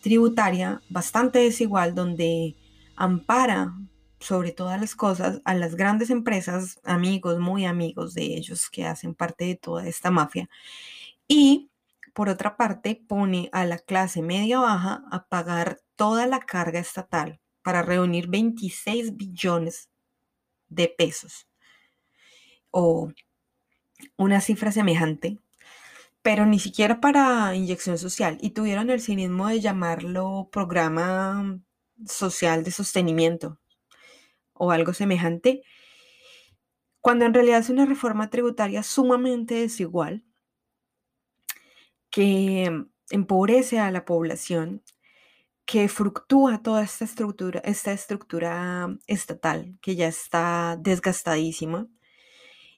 tributaria 0.00 0.82
bastante 0.88 1.38
desigual 1.40 1.94
donde 1.94 2.56
ampara 2.96 3.74
sobre 4.18 4.52
todas 4.52 4.80
las 4.80 4.94
cosas 4.94 5.40
a 5.44 5.54
las 5.54 5.74
grandes 5.74 6.10
empresas, 6.10 6.78
amigos, 6.84 7.38
muy 7.38 7.64
amigos 7.64 8.14
de 8.14 8.22
ellos 8.36 8.68
que 8.68 8.84
hacen 8.84 9.14
parte 9.14 9.44
de 9.46 9.56
toda 9.56 9.86
esta 9.86 10.10
mafia. 10.10 10.48
Y 11.26 11.70
por 12.12 12.28
otra 12.28 12.56
parte 12.56 13.02
pone 13.08 13.48
a 13.52 13.64
la 13.64 13.78
clase 13.78 14.20
media 14.20 14.60
baja 14.60 15.02
a 15.10 15.26
pagar 15.26 15.80
toda 15.96 16.26
la 16.26 16.40
carga 16.40 16.78
estatal 16.78 17.40
para 17.62 17.82
reunir 17.82 18.28
26 18.28 19.16
billones 19.16 19.88
de 20.68 20.88
pesos 20.88 21.46
o 22.70 23.12
una 24.16 24.40
cifra 24.40 24.72
semejante 24.72 25.38
pero 26.22 26.46
ni 26.46 26.58
siquiera 26.58 27.00
para 27.00 27.54
inyección 27.54 27.98
social, 27.98 28.38
y 28.40 28.50
tuvieron 28.50 28.90
el 28.90 29.00
cinismo 29.00 29.48
de 29.48 29.60
llamarlo 29.60 30.48
programa 30.52 31.60
social 32.06 32.64
de 32.64 32.70
sostenimiento 32.70 33.58
o 34.52 34.70
algo 34.70 34.92
semejante, 34.92 35.62
cuando 37.00 37.24
en 37.24 37.34
realidad 37.34 37.60
es 37.60 37.70
una 37.70 37.86
reforma 37.86 38.30
tributaria 38.30 38.82
sumamente 38.82 39.54
desigual 39.54 40.24
que 42.10 42.84
empobrece 43.10 43.78
a 43.78 43.90
la 43.90 44.04
población, 44.04 44.82
que 45.64 45.88
fructúa 45.88 46.62
toda 46.62 46.82
esta 46.82 47.04
estructura, 47.04 47.60
esta 47.64 47.92
estructura 47.92 48.88
estatal 49.06 49.78
que 49.80 49.94
ya 49.96 50.08
está 50.08 50.76
desgastadísima. 50.80 51.88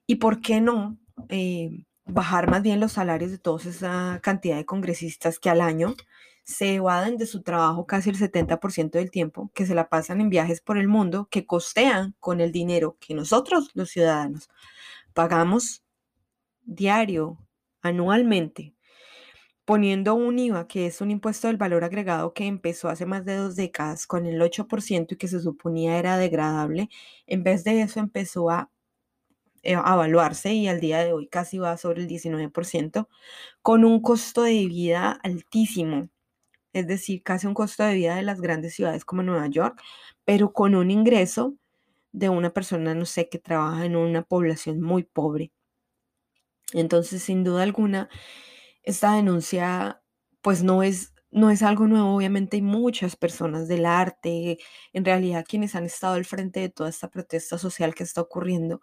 Y 0.07 0.17
por 0.17 0.43
qué 0.43 0.61
no 0.61 0.99
eh, 1.31 1.87
bajar 2.05 2.51
más 2.51 2.63
bien 2.63 2.81
los 2.81 2.93
salarios 2.93 3.31
de 3.31 3.39
toda 3.39 3.63
esa 3.69 4.21
cantidad 4.23 4.57
de 4.57 4.67
congresistas 4.67 5.39
que 5.39 5.51
al 5.51 5.61
año 5.61 5.95
se 6.45 6.75
evaden 6.75 7.17
de 7.17 7.27
su 7.27 7.43
trabajo 7.43 7.87
casi 7.87 8.11
el 8.11 8.19
70% 8.19 8.91
del 8.91 9.11
tiempo, 9.11 9.51
que 9.55 9.67
se 9.67 9.75
la 9.75 9.89
pasan 9.89 10.21
en 10.21 10.29
viajes 10.29 10.61
por 10.61 10.77
el 10.79 10.89
mundo, 10.89 11.29
que 11.31 11.47
costean 11.47 12.15
con 12.21 12.41
el 12.41 12.53
dinero 12.53 12.97
que 13.01 13.15
nosotros, 13.15 13.71
los 13.75 13.91
ciudadanos, 13.91 14.51
pagamos 15.15 15.85
diario, 16.65 17.39
anualmente, 17.83 18.75
poniendo 19.65 20.15
un 20.15 20.39
IVA, 20.39 20.67
que 20.67 20.87
es 20.87 21.01
un 21.01 21.11
impuesto 21.11 21.47
del 21.49 21.57
valor 21.57 21.85
agregado 21.85 22.35
que 22.35 22.47
empezó 22.47 22.89
hace 22.89 23.07
más 23.07 23.25
de 23.25 23.37
dos 23.37 23.57
décadas 23.57 24.07
con 24.07 24.27
el 24.27 24.41
8% 24.41 25.13
y 25.13 25.17
que 25.17 25.29
se 25.29 25.41
suponía 25.41 25.99
era 25.99 26.17
degradable, 26.17 26.89
en 27.27 27.45
vez 27.45 27.65
de 27.65 27.83
eso 27.83 28.01
empezó 28.01 28.51
a 28.51 28.71
evaluarse 29.63 30.53
y 30.55 30.69
al 30.69 30.81
día 30.81 30.99
de 31.05 31.13
hoy 31.13 31.29
casi 31.29 31.59
va 31.59 31.77
sobre 31.77 32.03
el 32.03 32.09
19%, 32.09 33.09
con 33.63 33.85
un 33.85 34.01
costo 34.03 34.43
de 34.43 34.67
vida 34.67 35.13
altísimo, 35.23 36.09
es 36.75 36.87
decir, 36.89 37.23
casi 37.23 37.47
un 37.47 37.55
costo 37.55 37.85
de 37.85 37.95
vida 37.95 38.17
de 38.17 38.23
las 38.23 38.41
grandes 38.41 38.75
ciudades 38.75 39.05
como 39.05 39.23
Nueva 39.23 39.49
York, 39.49 39.81
pero 40.25 40.53
con 40.53 40.75
un 40.75 40.91
ingreso 40.91 41.57
de 42.13 42.29
una 42.31 42.51
persona, 42.51 42.95
no 42.95 43.07
sé, 43.07 43.29
que 43.31 43.39
trabaja 43.41 43.87
en 43.87 43.97
una 43.97 44.23
población 44.23 44.81
muy 44.83 45.05
pobre. 45.05 45.53
Entonces, 46.73 47.23
sin 47.23 47.45
duda 47.45 47.63
alguna, 47.63 48.09
esta 48.83 49.15
denuncia 49.17 50.03
pues 50.43 50.63
no 50.65 50.83
es 50.83 51.15
no 51.33 51.51
es 51.51 51.63
algo 51.63 51.87
nuevo, 51.89 52.15
obviamente 52.17 52.57
hay 52.59 52.63
muchas 52.63 53.17
personas 53.17 53.69
del 53.69 53.87
arte, 53.87 54.59
en 54.93 55.05
realidad 55.05 55.47
quienes 55.49 55.75
han 55.75 55.85
estado 55.87 56.15
al 56.15 56.27
frente 56.27 56.61
de 56.61 56.69
toda 56.71 56.91
esta 56.91 57.11
protesta 57.11 57.59
social 57.59 57.95
que 57.95 58.05
está 58.05 58.21
ocurriendo, 58.23 58.83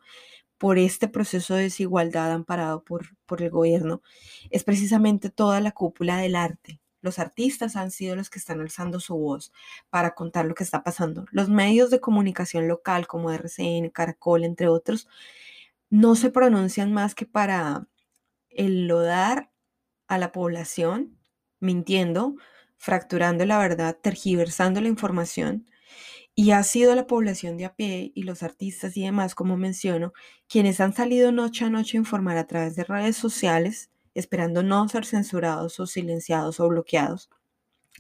por 0.60 0.78
este 0.78 1.08
proceso 1.08 1.56
de 1.56 1.64
desigualdad 1.64 2.32
amparado 2.32 2.84
por, 2.84 3.18
por 3.26 3.42
el 3.42 3.50
gobierno 3.50 4.04
es 4.52 4.64
precisamente 4.64 5.30
toda 5.30 5.62
la 5.62 5.72
cúpula 5.72 6.18
del 6.18 6.36
arte. 6.36 6.82
Los 7.02 7.18
artistas 7.18 7.78
han 7.78 7.92
sido 7.92 8.18
los 8.18 8.30
que 8.30 8.40
están 8.40 8.60
alzando 8.60 9.00
su 9.00 9.16
voz 9.16 9.54
para 9.90 10.14
contar 10.16 10.46
lo 10.46 10.54
que 10.54 10.66
está 10.66 10.84
pasando. 10.84 11.26
Los 11.32 11.48
medios 11.48 11.90
de 11.90 12.02
comunicación 12.02 12.68
local 12.68 13.08
como 13.08 13.32
RCN, 13.32 13.90
Caracol, 13.90 14.44
entre 14.44 14.68
otros, 14.68 15.08
no 15.90 16.16
se 16.16 16.30
pronuncian 16.30 16.92
más 16.92 17.16
que 17.16 17.26
para 17.26 17.88
enlodar 18.50 19.50
a 20.08 20.18
la 20.18 20.34
población, 20.34 21.18
mintiendo, 21.62 22.36
fracturando 22.78 23.46
la 23.46 23.60
verdad, 23.60 23.98
tergiversando 24.02 24.82
la 24.82 24.90
información 24.90 25.70
y 26.40 26.52
ha 26.52 26.64
sido 26.64 26.96
la 26.96 27.06
población 27.06 27.58
de 27.58 27.66
a 27.66 27.76
pie 27.76 28.14
y 28.16 28.24
los 28.24 28.44
artistas 28.44 28.96
y 28.96 29.04
demás, 29.04 29.36
como 29.36 29.58
menciono, 29.58 30.14
quienes 30.48 30.80
han 30.80 30.94
salido 30.94 31.34
noche 31.34 31.66
a 31.66 31.70
noche 31.70 31.98
a 31.98 32.00
informar 32.00 32.38
a 32.38 32.48
través 32.48 32.78
de 32.78 32.86
redes 32.86 33.18
sociales, 33.18 33.90
esperando 34.14 34.64
no 34.64 34.88
ser 34.88 35.06
censurados 35.06 35.82
o 35.82 35.86
silenciados 35.86 36.62
o 36.62 36.70
bloqueados, 36.70 37.30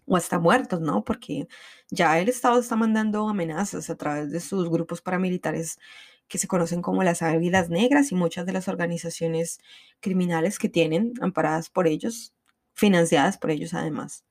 o 0.05 0.17
hasta 0.17 0.39
muertos, 0.39 0.81
¿no? 0.81 1.03
Porque 1.03 1.49
ya 1.91 2.19
el 2.19 2.29
Estado 2.29 2.61
está 2.61 2.77
mandando 2.77 3.27
amenazas 3.29 3.89
a 3.89 3.97
través 3.97 4.31
de 4.31 4.39
sus 4.39 4.69
grupos 4.69 5.01
paramilitares 5.01 5.77
que 6.29 6.37
se 6.37 6.47
conocen 6.47 6.81
como 6.81 7.03
las 7.03 7.21
Águilas 7.21 7.69
Negras 7.69 8.13
y 8.13 8.15
muchas 8.15 8.45
de 8.45 8.53
las 8.53 8.69
organizaciones 8.69 9.59
criminales 9.99 10.59
que 10.59 10.69
tienen, 10.69 11.13
amparadas 11.21 11.69
por 11.69 11.87
ellos, 11.87 12.33
financiadas 12.73 13.37
por 13.37 13.51
ellos 13.51 13.73
además. 13.73 14.23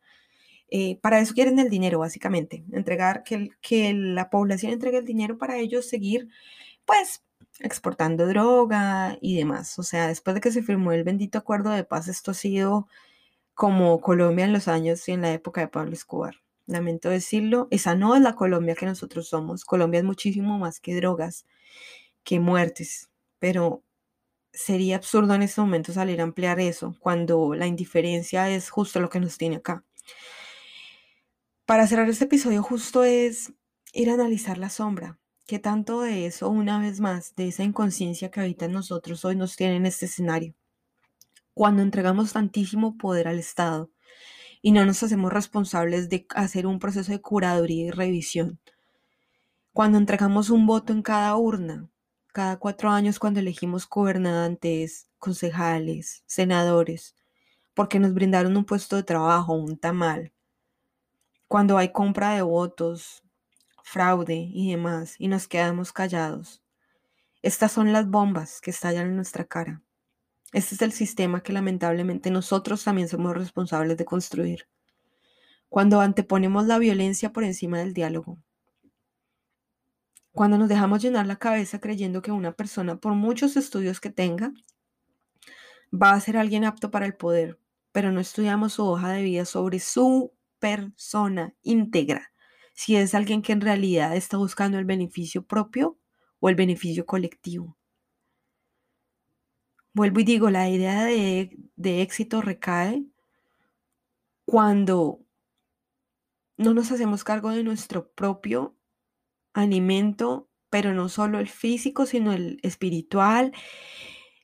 Eh, 0.71 0.99
para 1.01 1.21
eso 1.21 1.35
quieren 1.35 1.59
el 1.59 1.71
dinero, 1.71 2.01
básicamente, 2.01 2.65
entregar, 2.73 3.23
que, 3.25 3.51
que 3.61 3.95
la 3.95 4.31
población 4.31 4.73
entregue 4.73 4.99
el 4.99 5.05
dinero 5.05 5.39
para 5.39 5.59
ellos 5.59 5.89
seguir, 5.89 6.29
pues, 6.85 7.25
exportando 7.61 8.27
droga 8.27 9.19
y 9.21 9.37
demás. 9.37 9.79
O 9.79 9.83
sea, 9.83 10.09
después 10.09 10.35
de 10.35 10.41
que 10.41 10.53
se 10.53 10.63
firmó 10.63 10.93
el 10.93 11.05
bendito 11.05 11.39
acuerdo 11.39 11.71
de 11.71 11.85
paz, 11.85 12.09
esto 12.09 12.33
ha 12.33 12.35
sido 12.35 12.89
como 13.55 14.01
Colombia 14.01 14.45
en 14.45 14.53
los 14.53 14.69
años 14.69 15.09
y 15.09 15.13
en 15.13 15.23
la 15.23 15.33
época 15.33 15.61
de 15.61 15.69
Pablo 15.69 15.93
Escobar. 15.93 16.37
Lamento 16.67 17.11
decirlo, 17.11 17.69
esa 17.71 17.95
no 17.95 18.15
es 18.15 18.23
la 18.23 18.37
Colombia 18.37 18.75
que 18.77 18.87
nosotros 18.87 19.29
somos. 19.29 19.65
Colombia 19.65 19.99
es 19.99 20.05
muchísimo 20.05 20.59
más 20.59 20.81
que 20.81 20.95
drogas, 20.95 21.47
que 22.25 22.41
muertes, 22.41 23.11
pero 23.39 23.83
sería 24.53 24.97
absurdo 24.97 25.35
en 25.35 25.43
este 25.43 25.61
momento 25.61 25.93
salir 25.93 26.21
a 26.21 26.25
ampliar 26.25 26.61
eso 26.61 26.97
cuando 27.01 27.55
la 27.55 27.67
indiferencia 27.67 28.51
es 28.51 28.71
justo 28.71 29.01
lo 29.01 29.09
que 29.11 29.21
nos 29.21 29.39
tiene 29.39 29.57
acá. 29.57 29.85
Para 31.69 31.87
cerrar 31.87 32.09
este 32.09 32.25
episodio 32.25 32.63
justo 32.63 33.05
es 33.05 33.53
ir 33.93 34.09
a 34.09 34.15
analizar 34.15 34.57
la 34.57 34.71
sombra, 34.71 35.19
que 35.47 35.59
tanto 35.59 36.01
de 36.01 36.25
eso, 36.25 36.49
una 36.49 36.81
vez 36.81 36.99
más, 36.99 37.35
de 37.37 37.49
esa 37.49 37.63
inconsciencia 37.63 38.31
que 38.31 38.41
habita 38.41 38.65
en 38.65 38.73
nosotros 38.73 39.23
hoy 39.27 39.37
nos 39.37 39.55
tiene 39.55 39.77
en 39.77 39.85
este 39.85 40.07
escenario. 40.07 40.55
Cuando 41.53 41.83
entregamos 41.83 42.33
tantísimo 42.33 42.97
poder 42.97 43.29
al 43.29 43.39
Estado 43.39 43.91
y 44.63 44.73
no 44.73 44.87
nos 44.87 45.03
hacemos 45.03 45.31
responsables 45.31 46.09
de 46.09 46.27
hacer 46.31 46.67
un 46.67 46.79
proceso 46.79 47.13
de 47.13 47.21
curaduría 47.21 47.89
y 47.89 47.91
revisión. 47.91 48.59
Cuando 49.75 49.99
entregamos 49.99 50.49
un 50.49 50.67
voto 50.67 50.95
en 50.95 51.03
cada 51.03 51.37
urna, 51.37 51.87
cada 52.33 52.57
cuatro 52.59 52.89
años 52.89 53.19
cuando 53.19 53.41
elegimos 53.41 53.87
gobernantes, 53.87 55.07
concejales, 55.19 56.23
senadores, 56.25 57.15
porque 57.75 57.99
nos 57.99 58.15
brindaron 58.15 58.57
un 58.57 58.65
puesto 58.65 58.97
de 58.97 59.03
trabajo, 59.03 59.53
un 59.53 59.77
tamal, 59.77 60.33
cuando 61.49 61.79
hay 61.79 61.93
compra 61.93 62.35
de 62.35 62.43
votos, 62.43 63.25
fraude 63.83 64.51
y 64.53 64.71
demás, 64.71 65.15
y 65.19 65.29
nos 65.29 65.49
quedamos 65.49 65.93
callados. 65.93 66.63
Estas 67.41 67.73
son 67.73 67.93
las 67.93 68.09
bombas 68.09 68.61
que 68.61 68.71
estallan 68.71 69.07
en 69.07 69.17
nuestra 69.17 69.45
cara. 69.45 69.83
Este 70.53 70.75
es 70.75 70.83
el 70.83 70.93
sistema 70.93 71.43
que 71.43 71.55
lamentablemente 71.55 72.31
nosotros 72.31 72.85
también 72.85 73.09
somos 73.09 73.35
responsables 73.35 73.97
de 73.97 74.05
construir. 74.05 74.69
Cuando 75.71 76.01
anteponemos 76.01 76.67
la 76.67 76.79
violencia 76.79 77.33
por 77.33 77.45
encima 77.45 77.79
del 77.79 77.95
diálogo. 77.95 78.39
Cuando 80.33 80.59
nos 80.59 80.69
dejamos 80.69 81.03
llenar 81.03 81.27
la 81.27 81.37
cabeza 81.37 81.81
creyendo 81.81 82.21
que 82.23 82.31
una 82.31 82.53
persona, 82.53 82.97
por 82.97 83.15
muchos 83.15 83.57
estudios 83.57 84.01
que 84.01 84.11
tenga, 84.11 84.53
va 85.93 86.13
a 86.13 86.21
ser 86.21 86.37
alguien 86.37 86.65
apto 86.65 86.91
para 86.91 87.07
el 87.07 87.15
poder, 87.15 87.59
pero 87.93 88.13
no 88.13 88.21
estudiamos 88.21 88.75
su 88.75 88.87
hoja 88.87 89.11
de 89.13 89.23
vida 89.23 89.45
sobre 89.45 89.81
su 89.81 90.33
persona 90.59 91.55
íntegra, 91.63 92.33
si 92.75 92.97
es 92.97 93.15
alguien 93.15 93.43
que 93.43 93.53
en 93.53 93.61
realidad 93.61 94.17
está 94.17 94.37
buscando 94.37 94.79
el 94.79 94.85
beneficio 94.85 95.45
propio 95.45 95.99
o 96.41 96.49
el 96.49 96.55
beneficio 96.55 97.07
colectivo. 97.07 97.77
Vuelvo 99.93 100.21
y 100.21 100.25
digo, 100.25 100.51
la 100.51 100.69
idea 100.69 101.05
de, 101.05 101.59
de 101.77 102.03
éxito 102.03 102.41
recae 102.41 103.05
cuando 104.45 105.21
no 106.57 106.75
nos 106.75 106.91
hacemos 106.93 107.25
cargo 107.25 107.51
de 107.51 107.65
nuestro 107.65 108.11
propio 108.13 108.77
alimento, 109.53 110.49
pero 110.71 110.95
no 110.95 111.09
solo 111.09 111.39
el 111.39 111.49
físico, 111.49 112.07
sino 112.07 112.33
el 112.33 112.61
espiritual, 112.63 113.53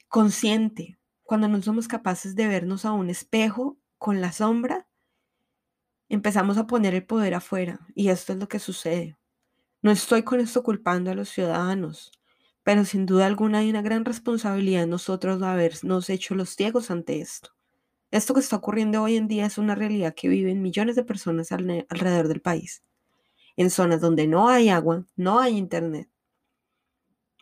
consciente. 0.09 0.99
Cuando 1.23 1.49
no 1.49 1.63
somos 1.63 1.89
capaces 1.89 2.35
de 2.35 2.49
vernos 2.49 2.85
a 2.85 2.93
un 2.93 3.11
espejo 3.11 3.79
con 3.99 4.21
la 4.21 4.33
sombra 4.33 4.87
empezamos 6.09 6.59
a 6.59 6.67
poner 6.67 6.95
el 6.95 7.05
poder 7.05 7.35
afuera 7.35 7.81
y 7.95 8.09
esto 8.09 8.33
es 8.33 8.39
lo 8.39 8.49
que 8.49 8.59
sucede. 8.59 9.17
No 9.83 9.91
estoy 9.91 10.23
con 10.23 10.41
esto 10.41 10.63
culpando 10.63 11.11
a 11.11 11.15
los 11.15 11.29
ciudadanos, 11.29 12.13
pero 12.63 12.85
sin 12.85 13.07
duda 13.07 13.27
alguna 13.27 13.59
hay 13.59 13.71
una 13.71 13.83
gran 13.83 14.05
responsabilidad 14.05 14.85
en 14.85 14.91
nosotros 14.91 15.41
de 15.41 15.47
habernos 15.47 16.09
hecho 16.11 16.35
los 16.35 16.51
ciegos 16.51 16.91
ante 16.91 17.21
esto. 17.21 17.51
Esto 18.11 18.33
que 18.33 18.41
está 18.41 18.57
ocurriendo 18.57 19.03
hoy 19.03 19.17
en 19.17 19.29
día 19.29 19.45
es 19.45 19.59
una 19.59 19.75
realidad 19.75 20.15
que 20.15 20.29
viven 20.29 20.63
millones 20.63 20.97
de 20.97 21.05
personas 21.05 21.53
alrededor 21.53 22.29
del 22.29 22.41
país, 22.41 22.83
en 23.57 23.71
zonas 23.71 24.01
donde 24.01 24.27
no 24.27 24.49
hay 24.49 24.69
agua, 24.69 25.05
no 25.17 25.41
hay 25.41 25.57
internet. 25.57 26.09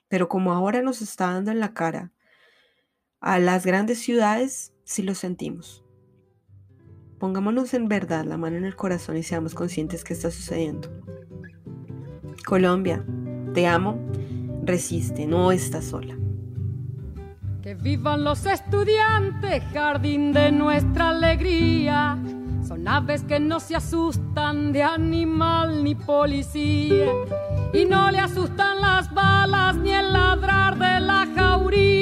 Pero 0.08 0.28
como 0.28 0.52
ahora 0.52 0.82
nos 0.82 1.02
está 1.02 1.26
dando 1.26 1.50
en 1.50 1.60
la 1.60 1.74
cara 1.74 2.10
a 3.20 3.38
las 3.38 3.64
grandes 3.64 4.00
ciudades, 4.00 4.72
sí 4.84 5.02
lo 5.02 5.14
sentimos. 5.14 5.81
Pongámonos 7.22 7.72
en 7.72 7.86
verdad 7.86 8.24
la 8.24 8.36
mano 8.36 8.56
en 8.56 8.64
el 8.64 8.74
corazón 8.74 9.16
y 9.16 9.22
seamos 9.22 9.54
conscientes 9.54 10.02
que 10.02 10.12
está 10.12 10.32
sucediendo. 10.32 10.88
Colombia, 12.44 13.04
te 13.54 13.64
amo, 13.68 13.96
resiste, 14.64 15.24
no 15.28 15.52
estás 15.52 15.84
sola. 15.84 16.16
Que 17.62 17.76
vivan 17.76 18.24
los 18.24 18.44
estudiantes, 18.44 19.62
jardín 19.72 20.32
de 20.32 20.50
nuestra 20.50 21.10
alegría. 21.10 22.18
Son 22.66 22.88
aves 22.88 23.22
que 23.22 23.38
no 23.38 23.60
se 23.60 23.76
asustan 23.76 24.72
de 24.72 24.82
animal 24.82 25.84
ni 25.84 25.94
policía. 25.94 27.06
Y 27.72 27.84
no 27.84 28.10
le 28.10 28.18
asustan 28.18 28.80
las 28.80 29.14
balas 29.14 29.76
ni 29.76 29.92
el 29.92 30.12
ladrar 30.12 30.76
de 30.76 30.98
la 30.98 31.28
jauría 31.36 32.01